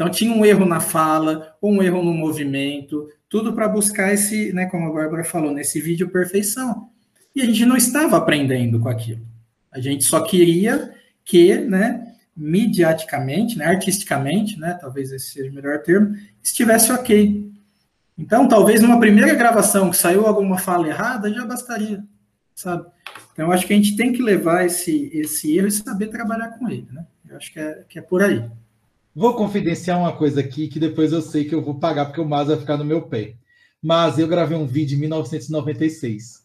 [0.02, 4.66] então tinha um erro na fala, um erro no movimento, tudo para buscar esse, né,
[4.66, 6.90] como a Bárbara falou, nesse vídeo perfeição.
[7.36, 9.22] E a gente não estava aprendendo com aquilo.
[9.72, 10.92] A gente só queria
[11.24, 17.52] que, né, midiaticamente, né, artisticamente, né, talvez esse seja o melhor termo, estivesse ok.
[18.18, 22.04] Então, talvez numa primeira gravação que saiu alguma fala errada, já bastaria,
[22.56, 22.88] sabe?
[23.34, 26.70] Então, acho que a gente tem que levar esse, esse erro e saber trabalhar com
[26.70, 27.06] ele, né?
[27.30, 28.44] Eu acho que é, que é por aí.
[29.16, 32.28] Vou confidenciar uma coisa aqui que depois eu sei que eu vou pagar porque o
[32.28, 33.36] Mas vai ficar no meu pé.
[33.82, 36.42] Mas eu gravei um vídeo em 1996.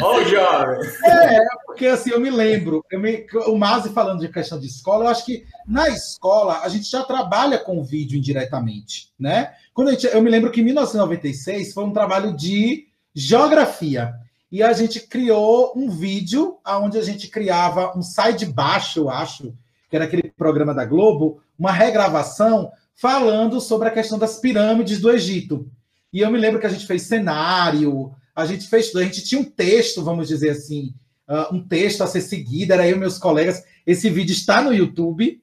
[0.00, 0.80] Olha o jovem.
[1.04, 5.04] É, porque assim, eu me lembro, eu me, o Mazi falando de questão de escola,
[5.04, 9.54] eu acho que na escola a gente já trabalha com vídeo indiretamente, né?
[9.72, 14.14] Quando a gente, eu me lembro que em 1996 foi um trabalho de geografia.
[14.52, 19.08] E a gente criou um vídeo onde a gente criava um sai de baixo, eu
[19.08, 19.54] acho,
[19.88, 25.10] que era aquele programa da Globo, uma regravação falando sobre a questão das pirâmides do
[25.10, 25.70] Egito.
[26.12, 29.40] E eu me lembro que a gente fez cenário, a gente fez a gente tinha
[29.40, 30.92] um texto, vamos dizer assim,
[31.26, 33.64] uh, um texto a ser seguido, era eu e meus colegas.
[33.86, 35.42] Esse vídeo está no YouTube,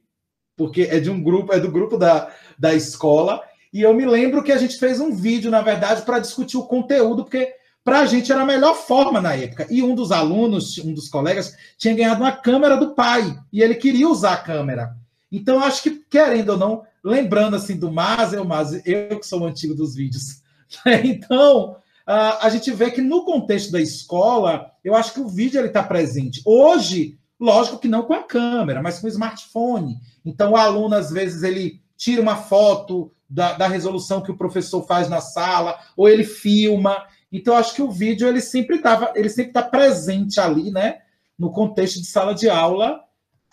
[0.56, 3.42] porque é de um grupo, é do grupo da, da escola.
[3.74, 6.68] E eu me lembro que a gente fez um vídeo, na verdade, para discutir o
[6.68, 9.68] conteúdo, porque para a gente era a melhor forma na época.
[9.70, 13.76] E um dos alunos, um dos colegas, tinha ganhado uma câmera do pai e ele
[13.76, 14.96] queria usar a câmera.
[15.32, 19.46] Então, acho que, querendo ou não, lembrando assim do Mazel, Mas, eu que sou o
[19.46, 20.42] antigo dos vídeos,
[21.04, 25.84] Então, a gente vê que no contexto da escola, eu acho que o vídeo está
[25.84, 26.42] presente.
[26.44, 29.98] Hoje, lógico que não com a câmera, mas com o smartphone.
[30.26, 34.84] Então, o aluno, às vezes, ele tira uma foto da, da resolução que o professor
[34.88, 37.06] faz na sala, ou ele filma.
[37.32, 41.00] Então, acho que o vídeo ele sempre estava, ele sempre está presente ali, né?
[41.38, 43.02] No contexto de sala de aula.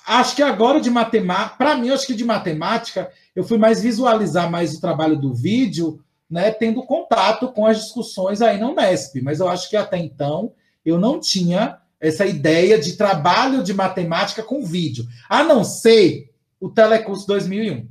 [0.07, 4.51] Acho que agora de matemática, para mim, acho que de matemática, eu fui mais visualizar
[4.51, 9.21] mais o trabalho do vídeo né, tendo contato com as discussões aí no Unesp.
[9.23, 10.53] Mas eu acho que até então
[10.85, 16.69] eu não tinha essa ideia de trabalho de matemática com vídeo, a não ser o
[16.69, 17.89] Telecurso 2001,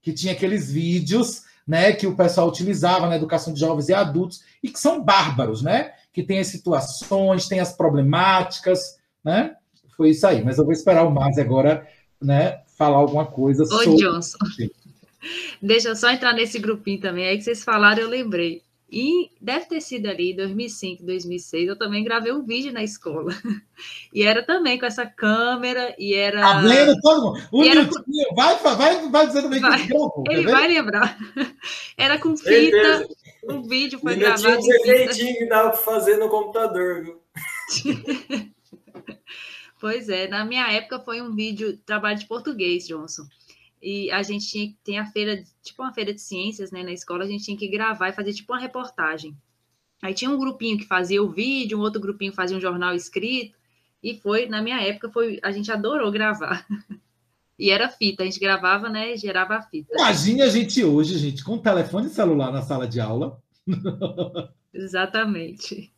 [0.00, 4.42] que tinha aqueles vídeos né, que o pessoal utilizava na educação de jovens e adultos
[4.62, 5.94] e que são bárbaros, né?
[6.12, 9.54] Que tem as situações, tem as problemáticas, né?
[9.96, 10.44] Foi isso aí.
[10.44, 11.88] Mas eu vou esperar o Márcio agora,
[12.20, 14.04] né, falar alguma coisa Oi, sobre.
[14.04, 14.36] Johnson.
[15.62, 17.26] Deixa eu só entrar nesse grupinho também.
[17.26, 18.60] Aí que vocês falaram, eu lembrei.
[18.92, 21.66] E deve ter sido ali 2005, 2006.
[21.66, 23.32] Eu também gravei um vídeo na escola.
[24.14, 25.92] E era também com essa câmera.
[25.98, 26.40] E era.
[26.40, 27.48] Tá vendo todo mundo?
[27.50, 27.88] O era...
[28.36, 29.80] vai, vai, vai dizendo bem vai.
[29.80, 31.18] que gravou, Ele vai lembrar.
[31.96, 33.08] Era com fita.
[33.42, 34.60] O vídeo foi Ainda gravado.
[34.60, 37.20] Tinha um efeitinho que dava para fazer no computador, viu?
[39.80, 43.24] pois é, na minha época foi um vídeo, trabalho de português, Johnson
[43.82, 47.24] e a gente tinha tem a feira, tipo uma feira de ciências, né, na escola,
[47.24, 49.36] a gente tinha que gravar e fazer tipo uma reportagem.
[50.00, 53.56] Aí tinha um grupinho que fazia o vídeo, um outro grupinho fazia um jornal escrito,
[54.02, 56.66] e foi, na minha época, foi, a gente adorou gravar.
[57.58, 59.94] E era fita, a gente gravava, né, gerava a fita.
[59.94, 63.40] Imagine a gente hoje, gente, com telefone celular na sala de aula.
[64.74, 65.91] Exatamente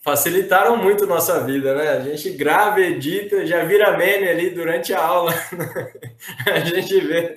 [0.00, 1.88] facilitaram muito nossa vida, né?
[1.90, 5.32] A gente grava, edita, já vira meme ali durante a aula.
[6.46, 7.34] a gente vê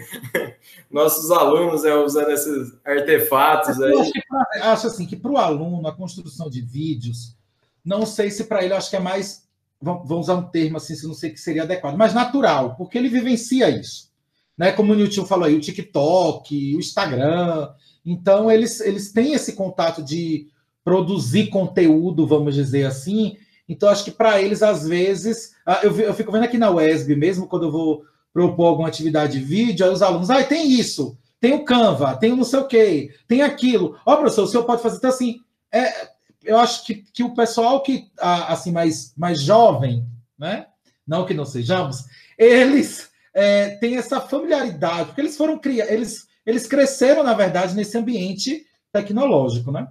[0.90, 4.00] nossos alunos é, usando esses artefatos aí.
[4.00, 7.36] Acho, pra, acho assim que para o aluno a construção de vídeos,
[7.84, 9.46] não sei se para ele acho que é mais,
[9.82, 13.10] vamos usar um termo assim, se não sei que seria adequado, mas natural, porque ele
[13.10, 14.12] vivencia isso.
[14.58, 14.72] Né?
[14.72, 17.70] Como o Newton falou aí, o TikTok, o Instagram.
[18.06, 20.48] Então, eles, eles têm esse contato de
[20.84, 23.38] produzir conteúdo, vamos dizer assim.
[23.68, 27.48] Então, acho que para eles, às vezes, ah, eu, fico vendo aqui na UESB mesmo,
[27.48, 31.54] quando eu vou propor alguma atividade de vídeo, aí os alunos, ah, tem isso, tem
[31.54, 33.98] o Canva, tem o não sei o quê, tem aquilo.
[34.06, 34.98] Ó, oh, professor, o senhor pode fazer.
[34.98, 35.40] Então, assim,
[35.72, 36.10] é,
[36.44, 40.06] eu acho que, que o pessoal que, assim, mais, mais jovem,
[40.38, 40.68] né?
[41.06, 42.06] Não que não sejamos,
[42.38, 47.98] eles é, têm essa familiaridade, porque eles foram criar, eles, eles cresceram, na verdade, nesse
[47.98, 49.88] ambiente tecnológico, né?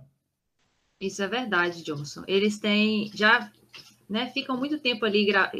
[1.03, 2.23] Isso é verdade, Johnson.
[2.29, 3.51] Eles têm, já,
[4.09, 5.51] né, ficam muito tempo ali, gra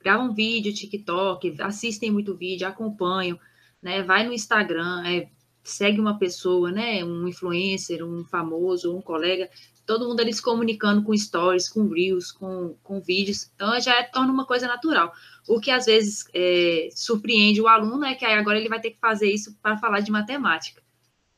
[0.00, 3.38] gravam vídeo, TikTok, assistem muito vídeo, acompanham,
[3.80, 5.28] né, vai no Instagram, é,
[5.62, 9.50] segue uma pessoa, né, um influencer, um famoso, um colega,
[9.84, 14.32] todo mundo se comunicando com stories, com reels, com, com vídeos, então já é, torna
[14.32, 15.12] uma coisa natural.
[15.48, 19.00] O que às vezes é, surpreende o aluno é que agora ele vai ter que
[19.00, 20.82] fazer isso para falar de matemática.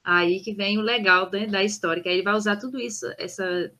[0.04, 3.06] Aí que vem o legal né, da história, que aí ele vai usar tudo isso,
[3.16, 3.72] essa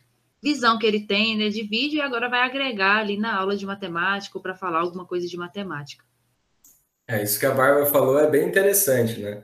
[0.43, 3.67] visão que ele tem né, de vídeo, e agora vai agregar ali na aula de
[3.67, 6.03] matemática para falar alguma coisa de matemática.
[7.07, 9.43] É, isso que a Bárbara falou é bem interessante, né?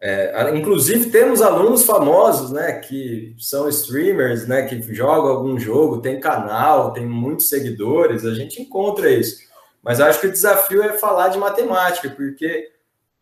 [0.00, 6.20] É, inclusive temos alunos famosos, né, que são streamers, né, que jogam algum jogo, tem
[6.20, 9.40] canal, tem muitos seguidores, a gente encontra isso.
[9.82, 12.70] Mas acho que o desafio é falar de matemática, porque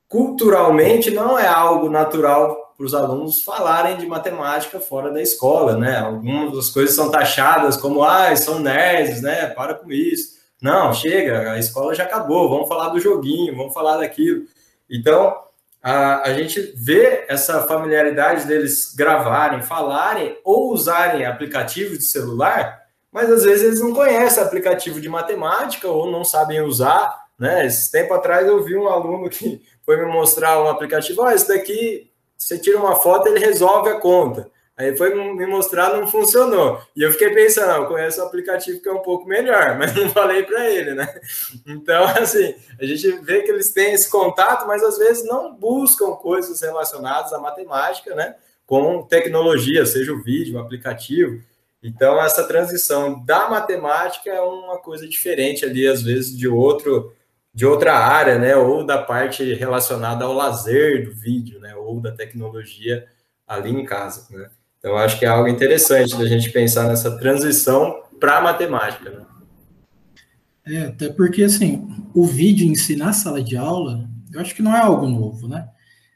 [0.06, 5.98] culturalmente não é algo natural para os alunos falarem de matemática fora da escola, né?
[5.98, 9.46] Algumas das coisas são taxadas como, ah, são nerds, né?
[9.46, 10.36] Para com isso.
[10.60, 14.44] Não, chega, a escola já acabou, vamos falar do joguinho, vamos falar daquilo.
[14.90, 15.34] Então,
[15.82, 23.30] a, a gente vê essa familiaridade deles gravarem, falarem ou usarem aplicativo de celular, mas
[23.30, 27.64] às vezes eles não conhecem aplicativo de matemática ou não sabem usar, né?
[27.64, 31.48] Esse tempo atrás eu vi um aluno que foi me mostrar um aplicativo, oh, esse
[31.48, 34.50] daqui, você tira uma foto, ele resolve a conta.
[34.76, 36.82] Aí foi me mostrar, não funcionou.
[36.94, 40.08] E eu fiquei pensando, eu conheço um aplicativo que é um pouco melhor, mas não
[40.10, 41.08] falei para ele, né?
[41.66, 46.12] Então, assim, a gente vê que eles têm esse contato, mas às vezes não buscam
[46.12, 48.34] coisas relacionadas à matemática, né?
[48.66, 51.40] Com tecnologia, seja o vídeo, o aplicativo.
[51.82, 57.14] Então, essa transição da matemática é uma coisa diferente ali, às vezes, de outro
[57.56, 58.54] de outra área, né?
[58.54, 61.74] Ou da parte relacionada ao lazer do vídeo, né?
[61.74, 63.06] Ou da tecnologia
[63.48, 64.50] ali em casa, né?
[64.78, 69.08] Então, acho que é algo interessante da gente pensar nessa transição para a matemática.
[69.08, 69.26] Né?
[70.66, 74.62] É, até porque, assim, o vídeo em si na sala de aula, eu acho que
[74.62, 75.66] não é algo novo, né?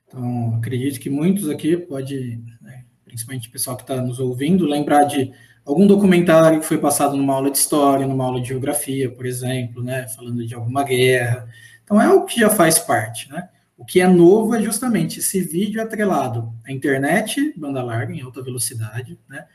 [0.06, 5.04] Então, acredito que muitos aqui pode, né, principalmente o pessoal que está nos ouvindo, lembrar
[5.04, 5.32] de
[5.70, 9.82] algum documentário que foi passado numa aula de história, numa aula de geografia, por exemplo,
[9.82, 10.08] né?
[10.08, 11.48] Falando de alguma guerra.
[11.84, 13.48] Então, é algo que já faz parte, né?
[13.78, 18.42] O que é novo é justamente esse vídeo atrelado à internet, banda larga, em alta
[18.42, 19.46] velocidade, né?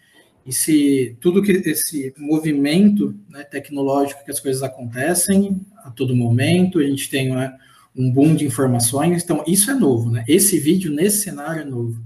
[0.45, 6.80] E se tudo que esse movimento né, tecnológico que as coisas acontecem a todo momento,
[6.80, 7.57] a gente tem né,
[7.95, 10.24] um boom de informações, então isso é novo, né?
[10.28, 12.01] Esse vídeo nesse cenário é novo.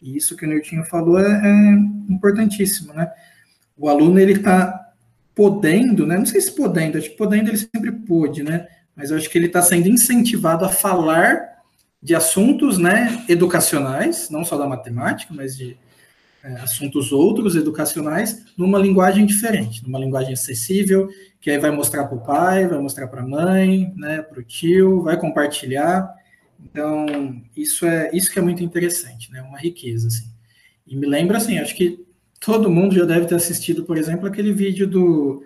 [0.00, 1.72] E isso que o Niltinho falou é, é
[2.12, 3.10] importantíssimo, né?
[3.80, 4.92] O aluno ele está
[5.34, 6.18] podendo, né?
[6.18, 8.68] Não sei se podendo, acho que podendo ele sempre pôde, né?
[8.94, 11.50] Mas eu acho que ele está sendo incentivado a falar
[12.02, 15.78] de assuntos né, educacionais, não só da matemática, mas de
[16.44, 21.08] é, assuntos outros educacionais, numa linguagem diferente, numa linguagem acessível,
[21.40, 24.42] que aí vai mostrar para o pai, vai mostrar para a mãe, né, para o
[24.42, 26.14] tio, vai compartilhar.
[26.62, 30.28] Então, isso é isso que é muito interessante, né, uma riqueza, assim.
[30.86, 32.04] E me lembra, assim, acho que
[32.40, 35.44] todo mundo já deve ter assistido, por exemplo, aquele vídeo do,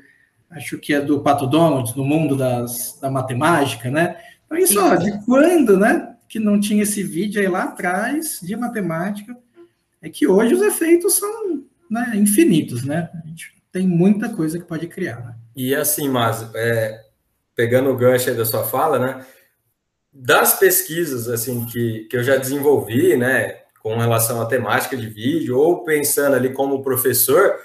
[0.51, 4.17] acho que é do Pato Donald, no mundo das, da matemática, né?
[4.47, 6.15] Então, isso, ó, de quando, né?
[6.35, 9.37] que não tinha esse vídeo aí lá atrás de matemática,
[10.03, 13.09] é que hoje os efeitos são né, infinitos, né?
[13.23, 15.21] A gente tem muita coisa que pode criar.
[15.21, 15.35] Né?
[15.55, 17.05] E assim, mas é,
[17.55, 19.25] pegando o gancho aí da sua fala, né?
[20.13, 25.59] Das pesquisas assim que, que eu já desenvolvi, né, com relação à temática de vídeo,
[25.59, 27.61] ou pensando ali como professor,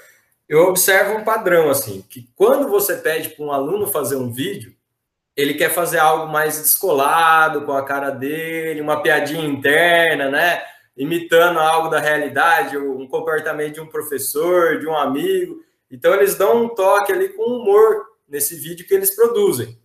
[0.46, 4.76] eu observo um padrão assim, que quando você pede para um aluno fazer um vídeo,
[5.34, 10.62] ele quer fazer algo mais descolado com a cara dele, uma piadinha interna, né?
[10.94, 15.64] Imitando algo da realidade, um comportamento de um professor, de um amigo.
[15.90, 19.80] Então eles dão um toque ali com humor nesse vídeo que eles produzem.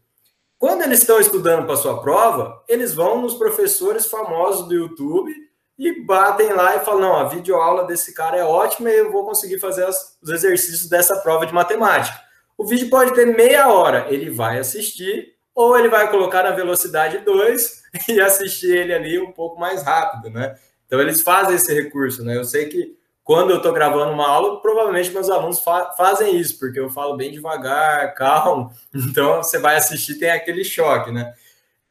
[0.57, 5.45] Quando eles estão estudando para sua prova, eles vão nos professores famosos do YouTube
[5.77, 9.25] e batem lá e falam: não, a videoaula desse cara é ótima e eu vou
[9.25, 12.19] conseguir fazer os exercícios dessa prova de matemática.
[12.57, 17.19] O vídeo pode ter meia hora, ele vai assistir ou ele vai colocar na velocidade
[17.19, 20.55] 2 e assistir ele ali um pouco mais rápido, né?
[20.85, 22.37] Então eles fazem esse recurso, né?
[22.37, 26.59] Eu sei que quando eu estou gravando uma aula, provavelmente meus alunos fa fazem isso,
[26.59, 31.33] porque eu falo bem devagar, calmo, então você vai assistir, tem aquele choque, né?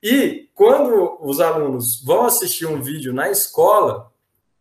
[0.04, 4.12] E quando os alunos vão assistir um vídeo na escola,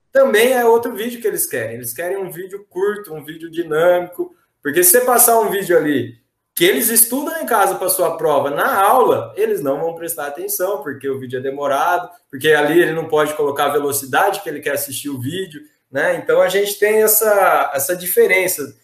[0.10, 1.76] também é outro vídeo que eles querem.
[1.76, 6.18] Eles querem um vídeo curto, um vídeo dinâmico, porque se você passar um vídeo ali
[6.56, 10.82] que eles estudam em casa para sua prova na aula, eles não vão prestar atenção,
[10.82, 14.62] porque o vídeo é demorado, porque ali ele não pode colocar a velocidade que ele
[14.62, 16.16] quer assistir o vídeo, né?
[16.16, 18.78] Então a gente tem essa, essa diferença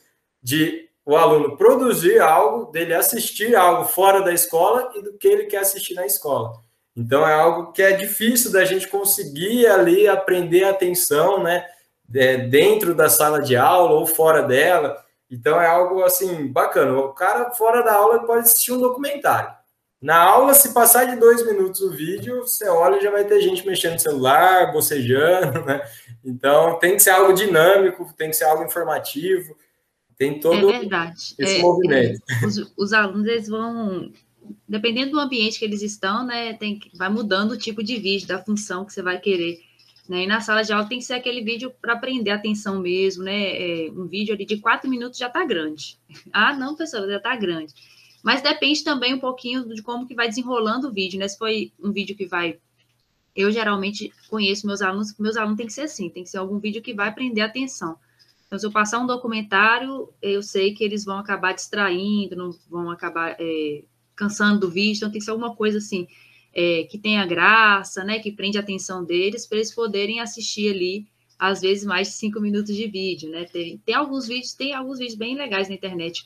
[0.44, 5.46] de o aluno produzir algo, dele assistir algo fora da escola e do que ele
[5.46, 6.54] quer assistir na escola.
[6.96, 11.66] Então é algo que é difícil da gente conseguir ali aprender a atenção, né?
[12.14, 15.04] É, dentro da sala de aula ou fora dela.
[15.32, 16.96] Então é algo assim bacana.
[17.00, 19.52] O cara fora da aula pode assistir um documentário.
[20.00, 23.42] Na aula, se passar de dois minutos o vídeo, você olha e já vai ter
[23.42, 25.82] gente mexendo no celular, bocejando, né?
[26.24, 29.58] Então tem que ser algo dinâmico, tem que ser algo informativo,
[30.20, 31.34] tem todo é verdade.
[31.40, 32.22] esse é, movimento.
[32.30, 34.12] É, os, os, alunos eles vão,
[34.68, 36.54] dependendo do ambiente que eles estão, né?
[36.54, 39.60] Tem, vai mudando o tipo de vídeo, da função que você vai querer
[40.10, 40.24] né?
[40.24, 43.24] E na sala de aula tem que ser aquele vídeo para prender a atenção mesmo,
[43.24, 43.86] né?
[43.86, 46.00] É, um vídeo ali de quatro minutos já está grande.
[46.34, 47.74] Ah, não, professora, já está grande.
[48.24, 51.28] Mas depende também um pouquinho de como que vai desenrolando o vídeo, né?
[51.28, 52.58] Se foi um vídeo que vai
[53.36, 56.60] eu geralmente conheço meus alunos, meus alunos tem que ser assim, tem que ser algum
[56.60, 57.96] vídeo que vai prender a atenção.
[58.50, 62.90] Então, se eu passar um documentário, eu sei que eles vão acabar distraindo, não vão
[62.90, 63.84] acabar é,
[64.16, 66.08] cansando do vídeo, então tem que ser alguma coisa assim,
[66.52, 71.08] é, que tenha graça, né, que prende a atenção deles, para eles poderem assistir ali,
[71.38, 73.46] às vezes, mais de cinco minutos de vídeo, né?
[73.46, 76.26] Tem, tem alguns vídeos, tem alguns vídeos bem legais na internet,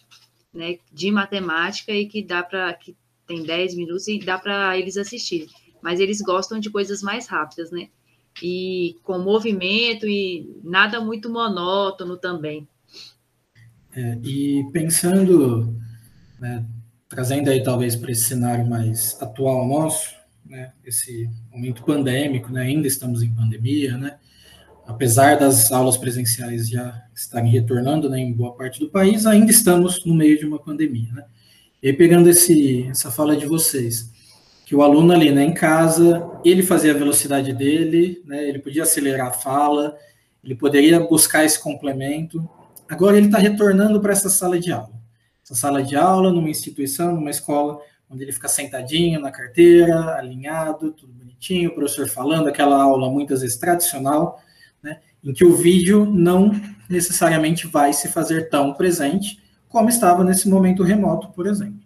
[0.53, 2.95] né, de matemática e que dá para, que
[3.27, 5.49] tem 10 minutos e dá para eles assistirem
[5.83, 7.89] mas eles gostam de coisas mais rápidas, né?
[8.41, 12.67] E com movimento e nada muito monótono também.
[13.95, 15.75] É, e pensando,
[16.39, 16.65] né,
[17.07, 22.87] trazendo aí talvez para esse cenário mais atual nosso, né, esse momento pandêmico, né, ainda
[22.87, 24.17] estamos em pandemia, né,
[24.85, 30.03] apesar das aulas presenciais já estarem retornando né, em boa parte do país, ainda estamos
[30.05, 31.11] no meio de uma pandemia.
[31.13, 31.25] Né?
[31.81, 34.11] E pegando esse, essa fala de vocês,
[34.73, 38.81] que o aluno ali, né, em casa, ele fazia a velocidade dele, né, ele podia
[38.81, 39.95] acelerar a fala,
[40.43, 42.49] ele poderia buscar esse complemento.
[42.89, 44.99] Agora ele está retornando para essa sala de aula.
[45.43, 50.91] Essa sala de aula numa instituição, numa escola, onde ele fica sentadinho na carteira, alinhado,
[50.91, 54.41] tudo bonitinho, o professor falando, aquela aula muitas vezes tradicional,
[54.81, 56.49] né, em que o vídeo não
[56.89, 61.79] necessariamente vai se fazer tão presente como estava nesse momento remoto, por exemplo.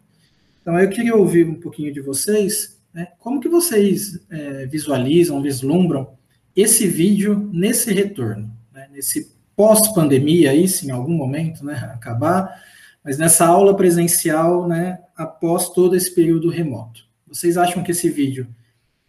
[0.61, 6.17] Então, eu queria ouvir um pouquinho de vocês, né, como que vocês é, visualizam, vislumbram
[6.55, 12.59] esse vídeo nesse retorno, né, nesse pós-pandemia, aí, se em algum momento né, acabar,
[13.03, 17.05] mas nessa aula presencial, né, após todo esse período remoto.
[17.27, 18.47] Vocês acham que esse vídeo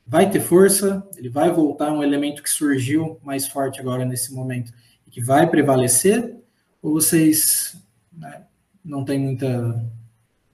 [0.06, 1.02] vai ter força?
[1.16, 4.70] Ele vai voltar um elemento que surgiu mais forte agora nesse momento
[5.06, 6.36] e que vai prevalecer?
[6.82, 7.74] Ou vocês
[8.12, 8.42] né,
[8.84, 9.82] não têm muita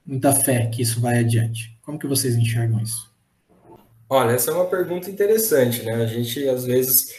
[0.05, 1.77] muita fé que isso vai adiante.
[1.81, 3.13] Como que vocês enxergam isso?
[4.09, 5.95] Olha, essa é uma pergunta interessante, né?
[5.95, 7.13] A gente às vezes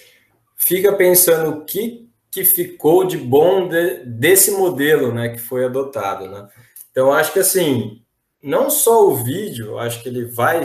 [0.56, 6.28] fica pensando o que, que ficou de bom de, desse modelo, né, que foi adotado,
[6.28, 6.48] né?
[6.90, 8.02] Então acho que assim,
[8.42, 10.64] não só o vídeo, acho que ele vai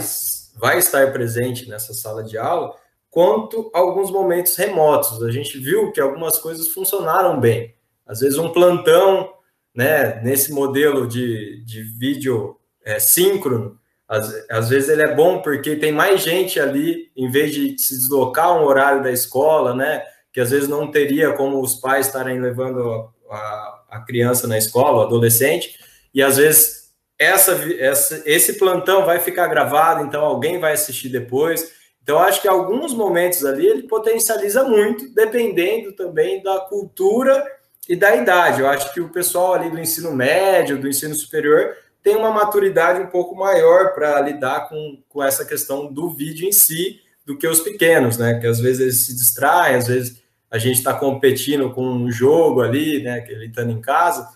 [0.60, 2.76] vai estar presente nessa sala de aula,
[3.10, 5.22] quanto alguns momentos remotos.
[5.24, 7.76] A gente viu que algumas coisas funcionaram bem.
[8.06, 9.34] Às vezes um plantão
[9.74, 13.80] né, nesse modelo de, de vídeo é, síncrono,
[14.12, 17.96] às, às vezes ele é bom porque tem mais gente ali, em vez de se
[17.96, 20.04] deslocar um horário da escola, né,
[20.34, 24.98] que às vezes não teria como os pais estarem levando a, a criança na escola,
[24.98, 25.80] o adolescente,
[26.14, 31.72] e às vezes essa, essa, esse plantão vai ficar gravado, então alguém vai assistir depois.
[32.04, 37.46] Então, acho que alguns momentos ali ele potencializa muito, dependendo também da cultura
[37.88, 38.60] e da idade.
[38.60, 43.00] Eu acho que o pessoal ali do ensino médio, do ensino superior, tem uma maturidade
[43.00, 47.48] um pouco maior para lidar com, com essa questão do vídeo em si do que
[47.48, 48.40] os pequenos, né?
[48.40, 52.62] Que às vezes eles se distraem, às vezes a gente está competindo com um jogo
[52.62, 53.22] ali, né?
[53.22, 54.28] Que ele está em casa.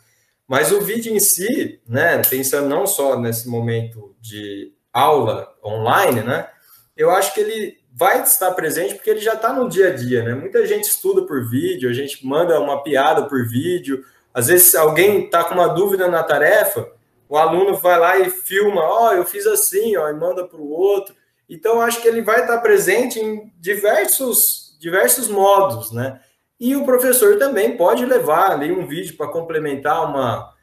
[0.47, 2.21] Mas o vídeo em si, né?
[2.29, 6.47] Pensando não só nesse momento de aula online, né?
[6.95, 10.23] Eu acho que ele vai estar presente porque ele já está no dia a dia,
[10.23, 10.35] né?
[10.35, 14.05] Muita gente estuda por vídeo, a gente manda uma piada por vídeo.
[14.33, 16.91] Às vezes alguém está com uma dúvida na tarefa,
[17.27, 20.59] o aluno vai lá e filma, ó, oh, eu fiz assim, ó, e manda para
[20.59, 21.15] o outro.
[21.49, 26.19] Então, acho que ele vai estar presente em diversos, diversos modos, né?
[26.59, 30.53] E o professor também pode levar ali um vídeo para complementar uma,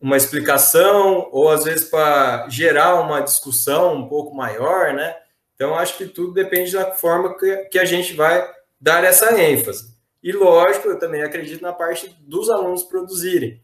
[0.00, 5.14] uma explicação, ou às vezes para gerar uma discussão um pouco maior, né?
[5.54, 8.48] Então, acho que tudo depende da forma que, que a gente vai
[8.80, 9.94] dar essa ênfase.
[10.22, 13.62] E, lógico, eu também acredito na parte dos alunos produzirem.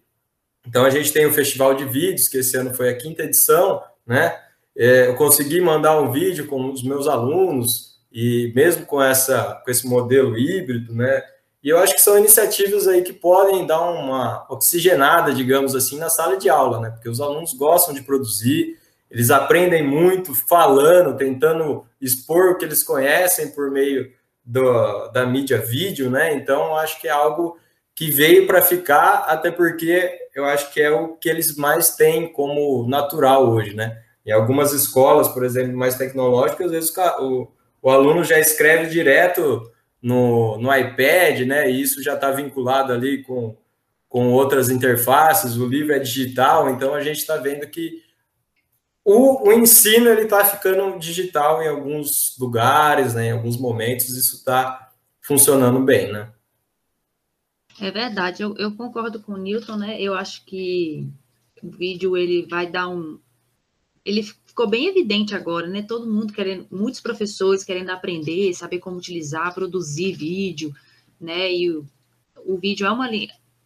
[0.67, 3.83] Então, a gente tem o Festival de Vídeos, que esse ano foi a quinta edição,
[4.07, 4.39] né?
[4.77, 9.71] É, eu consegui mandar um vídeo com os meus alunos, e mesmo com, essa, com
[9.71, 11.23] esse modelo híbrido, né?
[11.62, 16.09] E eu acho que são iniciativas aí que podem dar uma oxigenada, digamos assim, na
[16.09, 16.91] sala de aula, né?
[16.91, 18.79] Porque os alunos gostam de produzir,
[19.11, 24.11] eles aprendem muito falando, tentando expor o que eles conhecem por meio
[24.45, 26.35] do, da mídia vídeo, né?
[26.35, 27.59] Então, acho que é algo
[27.95, 32.30] que veio para ficar, até porque eu acho que é o que eles mais têm
[32.30, 34.03] como natural hoje, né?
[34.24, 37.49] Em algumas escolas, por exemplo, mais tecnológicas, às vezes o,
[37.80, 39.72] o aluno já escreve direto
[40.03, 41.70] no, no iPad, né?
[41.70, 43.57] E isso já está vinculado ali com,
[44.11, 48.03] com outras interfaces, o livro é digital, então a gente está vendo que
[49.03, 54.37] o, o ensino ele está ficando digital em alguns lugares, né, em alguns momentos, isso
[54.37, 54.91] está
[55.22, 56.28] funcionando bem, né?
[57.81, 60.01] É verdade, eu, eu, concordo com o Newton, né?
[60.01, 61.07] Eu acho que
[61.62, 63.18] o vídeo ele vai dar um,
[64.07, 65.83] ele ficou bem evidente agora, né?
[65.83, 70.72] Todo mundo querendo, muitos professores querendo aprender, saber como utilizar, produzir vídeo,
[71.20, 71.53] né?
[71.53, 71.85] E o,
[72.47, 73.09] o vídeo é uma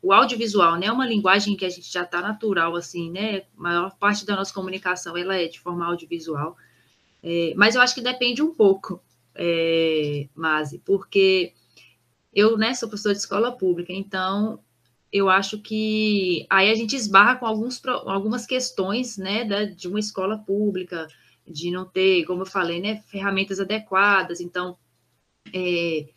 [0.02, 0.86] o audiovisual, né?
[0.86, 3.42] É uma linguagem que a gente já está natural, assim, né?
[3.56, 6.56] A maior parte da nossa comunicação ela é de forma audiovisual.
[7.22, 9.02] É, mas eu acho que depende um pouco,
[9.34, 10.26] é,
[10.86, 11.52] porque
[12.32, 14.60] eu, né, sou professora de escola pública, então
[15.12, 19.98] eu acho que aí a gente esbarra com alguns, algumas questões, né, da, de uma
[19.98, 21.08] escola pública,
[21.46, 24.40] de não ter, como eu falei, né, ferramentas adequadas.
[24.40, 24.76] Então,
[25.52, 26.08] é,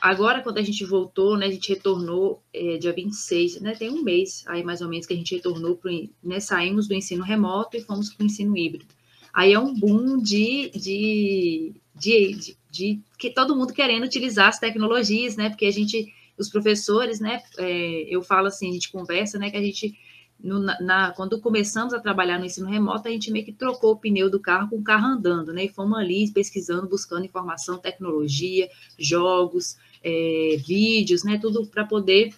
[0.00, 4.02] agora, quando a gente voltou, né, a gente retornou é, dia 26, né, tem um
[4.02, 5.90] mês aí mais ou menos que a gente retornou, pro,
[6.22, 8.86] né, saímos do ensino remoto e fomos para o ensino híbrido.
[9.32, 14.58] Aí é um boom de, de, de, de, de que todo mundo querendo utilizar as
[14.58, 17.42] tecnologias, né, porque a gente os professores, né?
[17.58, 19.50] É, eu falo assim, a gente conversa, né?
[19.50, 19.94] Que a gente,
[20.42, 23.96] no, na, quando começamos a trabalhar no ensino remoto, a gente meio que trocou o
[23.96, 25.66] pneu do carro com o carro andando, né?
[25.66, 28.68] E fomos ali pesquisando, buscando informação, tecnologia,
[28.98, 31.38] jogos, é, vídeos, né?
[31.38, 32.34] Tudo para poder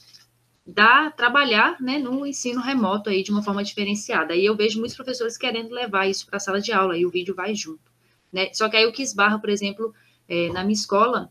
[0.67, 1.99] dar, trabalhar, né?
[1.99, 4.35] No ensino remoto aí de uma forma diferenciada.
[4.35, 7.11] Aí eu vejo muitos professores querendo levar isso para a sala de aula e o
[7.11, 7.91] vídeo vai junto,
[8.33, 8.53] né?
[8.53, 9.95] Só que aí o que esbarra, por exemplo,
[10.33, 11.31] é, na minha escola,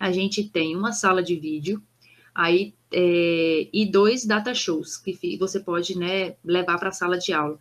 [0.00, 1.80] a gente tem uma sala de vídeo,
[2.34, 7.32] aí é, e dois data shows que você pode né, levar para a sala de
[7.32, 7.56] aula.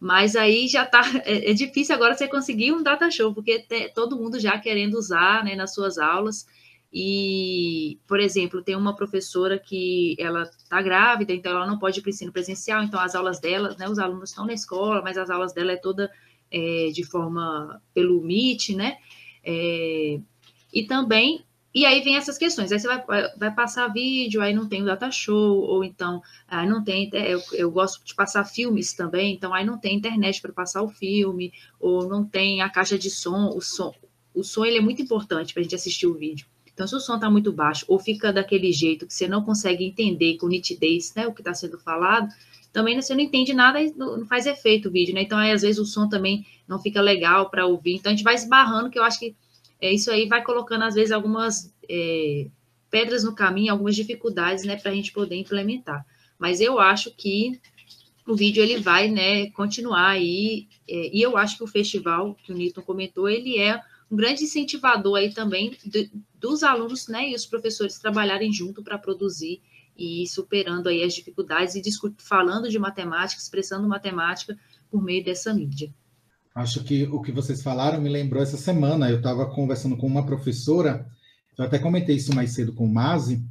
[0.00, 3.90] Mas aí já tá é, é, difícil agora você conseguir um data show, porque te,
[3.90, 6.46] todo mundo já querendo usar né, nas suas aulas.
[6.92, 12.02] E, por exemplo, tem uma professora que ela está grávida, então ela não pode ir
[12.02, 15.18] para o ensino presencial, então as aulas dela, né, os alunos estão na escola, mas
[15.18, 16.10] as aulas dela é toda
[16.50, 18.96] é, de forma pelo Meet, né?
[19.44, 20.20] É,
[20.72, 22.72] e também e aí vem essas questões.
[22.72, 23.04] Aí você vai,
[23.36, 27.10] vai passar vídeo, aí não tem o data show, ou então aí não tem.
[27.12, 30.88] Eu, eu gosto de passar filmes também, então aí não tem internet para passar o
[30.88, 33.50] filme, ou não tem a caixa de som.
[33.54, 33.94] O som,
[34.34, 36.46] o som ele é muito importante para a gente assistir o vídeo.
[36.78, 39.84] Então, se o som está muito baixo, ou fica daquele jeito que você não consegue
[39.84, 42.32] entender com nitidez né, o que está sendo falado,
[42.72, 45.22] também você não entende nada e não faz efeito o vídeo, né?
[45.22, 47.96] Então, aí, às vezes, o som também não fica legal para ouvir.
[47.96, 49.34] Então, a gente vai esbarrando, que eu acho que
[49.80, 52.46] é, isso aí vai colocando, às vezes, algumas é,
[52.88, 56.06] pedras no caminho, algumas dificuldades, né, para a gente poder implementar.
[56.38, 57.60] Mas eu acho que
[58.24, 62.52] o vídeo ele vai, né, continuar aí, é, e eu acho que o festival que
[62.52, 63.80] o Newton comentou, ele é
[64.10, 68.98] um grande incentivador aí também de, dos alunos, né, e os professores trabalharem junto para
[68.98, 69.60] produzir
[69.96, 71.82] e superando aí as dificuldades e
[72.18, 74.56] falando de matemática, expressando matemática
[74.90, 75.92] por meio dessa mídia.
[76.54, 79.10] Acho que o que vocês falaram me lembrou essa semana.
[79.10, 81.06] Eu estava conversando com uma professora,
[81.56, 83.44] eu até comentei isso mais cedo com o Mazi,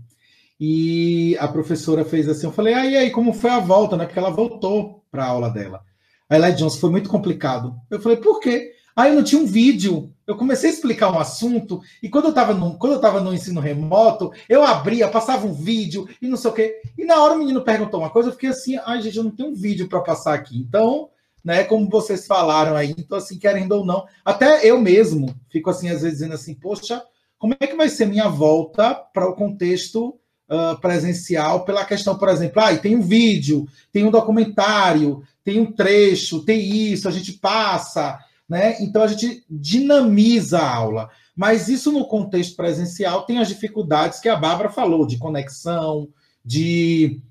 [0.60, 4.06] e a professora fez assim: eu falei, ah, e aí, como foi a volta, né?
[4.06, 5.84] Porque ela voltou para a aula dela.
[6.30, 7.76] Aí ela Johnson foi muito complicado.
[7.90, 8.74] Eu falei, por quê?
[8.98, 10.12] Aí eu não tinha um vídeo.
[10.26, 13.62] Eu comecei a explicar um assunto, e quando eu estava no, quando eu no ensino
[13.62, 16.82] remoto, eu abria, passava um vídeo e não sei o quê.
[16.98, 19.32] E na hora o menino perguntou uma coisa, eu fiquei assim, ai, gente, eu não
[19.32, 20.58] tenho um vídeo para passar aqui.
[20.58, 21.10] Então,
[21.46, 21.64] né?
[21.64, 26.02] Como vocês falaram aí, então assim, querendo ou não, até eu mesmo fico assim, às
[26.02, 27.02] vezes dizendo assim, poxa,
[27.38, 30.20] como é que vai ser minha volta para o contexto
[30.50, 35.72] uh, presencial pela questão, por exemplo, ah, tem um vídeo, tem um documentário, tem um
[35.72, 38.82] trecho, tem isso, a gente passa, né?
[38.82, 41.10] Então a gente dinamiza a aula.
[41.36, 46.10] Mas isso no contexto presencial tem as dificuldades que a Bárbara falou, de conexão,
[46.44, 47.22] de,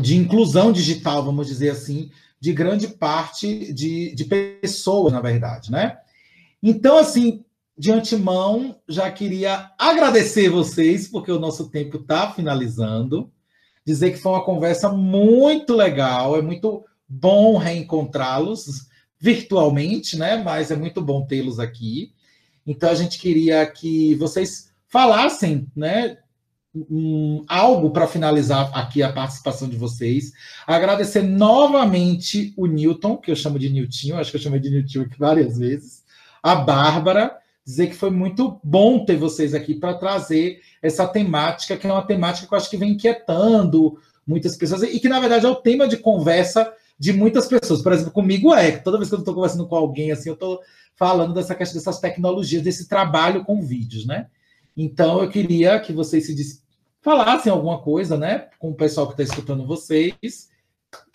[0.00, 2.10] de inclusão digital, vamos dizer assim,
[2.40, 5.98] de grande parte de, de pessoas, na verdade, né?
[6.62, 7.44] Então, assim,
[7.76, 13.30] de antemão, já queria agradecer vocês, porque o nosso tempo está finalizando.
[13.86, 18.88] Dizer que foi uma conversa muito legal, é muito bom reencontrá-los
[19.24, 20.36] virtualmente, né?
[20.36, 22.12] Mas é muito bom tê-los aqui.
[22.66, 26.18] Então, a gente queria que vocês falassem, né?
[26.90, 30.32] um, algo para finalizar aqui a participação de vocês.
[30.66, 35.04] Agradecer novamente o Newton, que eu chamo de Newtinho, acho que eu chamei de Newtinho
[35.04, 36.02] aqui várias vezes,
[36.42, 41.86] a Bárbara, dizer que foi muito bom ter vocês aqui para trazer essa temática, que
[41.86, 45.46] é uma temática que eu acho que vem inquietando muitas pessoas, e que, na verdade,
[45.46, 47.82] é o tema de conversa de muitas pessoas.
[47.82, 50.60] Por exemplo, comigo é, toda vez que eu estou conversando com alguém, assim, eu estou
[50.96, 54.28] falando dessa questão dessas tecnologias, desse trabalho com vídeos, né?
[54.76, 56.62] Então, eu queria que vocês se
[57.00, 60.48] falassem alguma coisa, né, com o pessoal que está escutando vocês.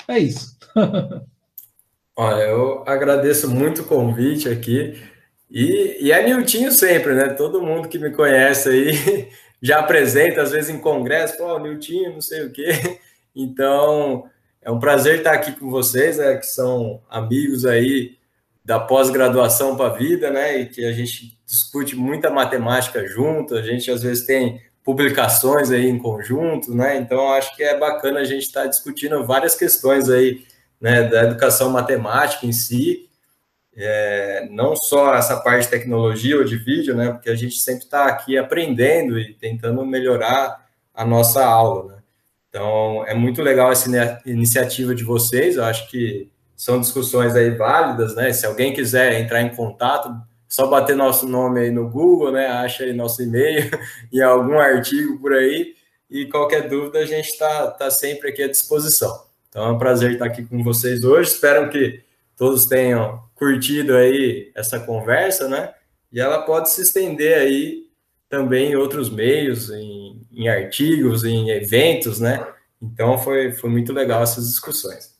[0.08, 0.58] É isso.
[2.16, 5.02] Olha, eu agradeço muito o convite aqui.
[5.50, 7.30] E, e é Niltinho sempre, né?
[7.30, 9.30] Todo mundo que me conhece aí
[9.62, 12.70] já apresenta, às vezes em congresso, pô, Niltinho, não sei o quê.
[13.36, 14.26] Então,
[14.62, 18.18] é um prazer estar aqui com vocês, né, que são amigos aí
[18.64, 20.60] da pós-graduação para a vida, né?
[20.60, 25.88] E que a gente discute muita matemática junto, a gente às vezes tem publicações aí
[25.88, 26.98] em conjunto, né?
[26.98, 30.44] Então acho que é bacana a gente estar tá discutindo várias questões aí,
[30.80, 33.10] né, da educação matemática em si,
[33.76, 37.12] é, não só essa parte de tecnologia ou de vídeo, né?
[37.12, 41.99] Porque a gente sempre está aqui aprendendo e tentando melhorar a nossa aula, né?
[42.50, 43.90] Então é muito legal essa
[44.26, 45.56] iniciativa de vocês.
[45.56, 48.34] Eu acho que são discussões aí válidas, né?
[48.34, 50.14] Se alguém quiser entrar em contato,
[50.48, 52.48] só bater nosso nome aí no Google, né?
[52.48, 53.70] Acha aí nosso e-mail
[54.12, 55.76] e algum artigo por aí.
[56.10, 59.26] E qualquer dúvida, a gente está tá sempre aqui à disposição.
[59.48, 61.30] Então é um prazer estar aqui com vocês hoje.
[61.30, 62.02] Espero que
[62.36, 65.72] todos tenham curtido aí essa conversa, né?
[66.12, 67.86] E ela pode se estender aí
[68.28, 70.09] também em outros meios, em,
[70.40, 72.48] em artigos, em eventos, né?
[72.82, 75.20] Então foi, foi muito legal essas discussões.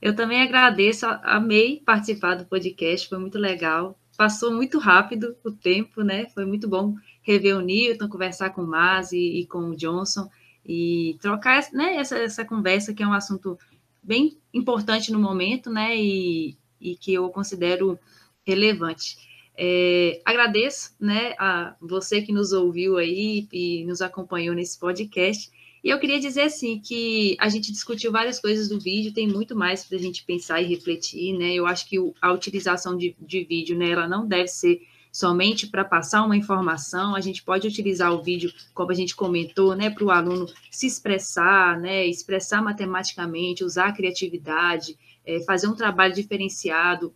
[0.00, 3.98] Eu também agradeço, amei participar do podcast, foi muito legal.
[4.16, 6.26] Passou muito rápido o tempo, né?
[6.32, 10.30] Foi muito bom rever o Newton, conversar com o Masi e com o Johnson
[10.64, 13.58] e trocar né, essa, essa conversa, que é um assunto
[14.00, 15.96] bem importante no momento, né?
[15.96, 17.98] E, e que eu considero
[18.46, 19.16] relevante.
[19.56, 25.50] É, agradeço né, a você que nos ouviu aí e nos acompanhou nesse podcast.
[25.82, 29.54] E eu queria dizer assim que a gente discutiu várias coisas do vídeo, tem muito
[29.54, 31.52] mais para a gente pensar e refletir, né?
[31.52, 34.80] Eu acho que a utilização de, de vídeo, né, ela não deve ser
[35.12, 39.76] somente para passar uma informação, a gente pode utilizar o vídeo, como a gente comentou,
[39.76, 45.76] né, para o aluno se expressar, né, expressar matematicamente, usar a criatividade, é, fazer um
[45.76, 47.14] trabalho diferenciado,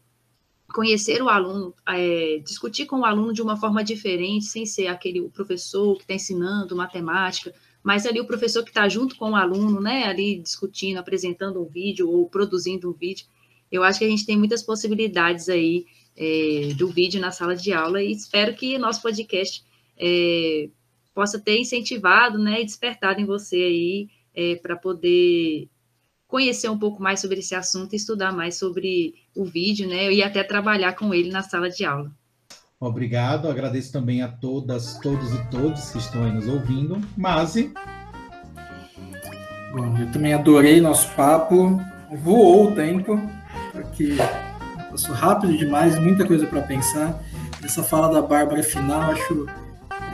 [0.72, 5.20] conhecer o aluno, é, discutir com o aluno de uma forma diferente, sem ser aquele
[5.20, 9.36] o professor que está ensinando matemática, mas ali o professor que está junto com o
[9.36, 13.26] aluno, né, ali discutindo, apresentando um vídeo ou produzindo um vídeo.
[13.70, 17.72] Eu acho que a gente tem muitas possibilidades aí é, do vídeo na sala de
[17.72, 19.64] aula e espero que nosso podcast
[19.96, 20.68] é,
[21.14, 25.68] possa ter incentivado, né, e despertado em você aí é, para poder
[26.29, 30.45] conhecer um pouco mais sobre esse assunto, estudar mais sobre o vídeo, né, e até
[30.45, 32.12] trabalhar com ele na sala de aula.
[32.79, 37.01] Obrigado, agradeço também a todas, todos e todos que estão aí nos ouvindo.
[37.16, 37.72] Mase.
[39.72, 41.81] Bom, eu também adorei nosso papo,
[42.22, 43.20] voou o tempo,
[43.72, 44.16] porque
[44.91, 47.20] passou rápido demais, muita coisa para pensar.
[47.64, 49.47] Essa fala da Bárbara final, acho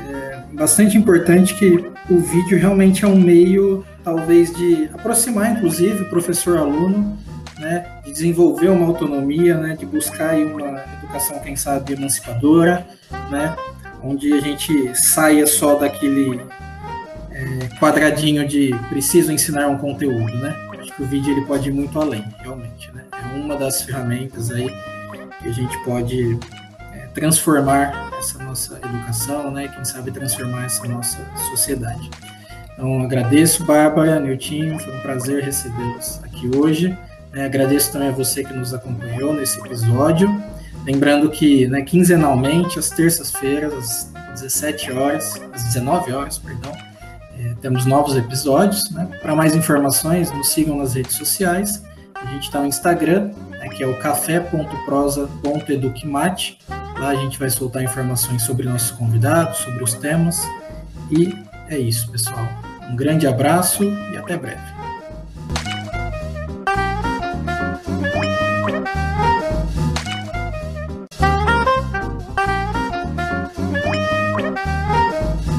[0.09, 6.11] é, bastante importante que o vídeo realmente é um meio, talvez, de aproximar, inclusive, o
[6.11, 7.19] professor-aluno,
[7.59, 12.87] né, de desenvolver uma autonomia, né, de buscar uma educação, quem sabe, emancipadora,
[13.31, 13.57] né,
[14.03, 16.41] onde a gente saia só daquele
[17.31, 20.55] é, quadradinho de preciso ensinar um conteúdo, né?
[20.79, 23.05] Acho que o vídeo ele pode ir muito além, realmente, né?
[23.13, 24.69] É uma das ferramentas aí
[25.41, 26.39] que a gente pode
[26.93, 29.69] é, transformar essa nossa educação, né?
[29.69, 31.19] Quem sabe transformar essa nossa
[31.51, 32.11] sociedade.
[32.75, 36.97] Então, agradeço, Bárbara, Niltinho, foi um prazer recebê-los aqui hoje.
[37.33, 40.29] É, agradeço também a você que nos acompanhou nesse episódio.
[40.85, 46.71] Lembrando que, né, quinzenalmente, às terças-feiras, às 17 horas, às 19 horas, perdão,
[47.39, 48.91] é, temos novos episódios.
[48.91, 49.09] Né?
[49.23, 51.83] Para mais informações, nos sigam nas redes sociais.
[52.15, 56.59] A gente está no Instagram, né, que é o café.prosa.educmate.
[56.99, 60.49] Lá a gente vai soltar informações sobre nossos convidados, sobre os temas.
[61.11, 61.35] E
[61.69, 62.47] é isso, pessoal.
[62.89, 64.74] Um grande abraço e até breve.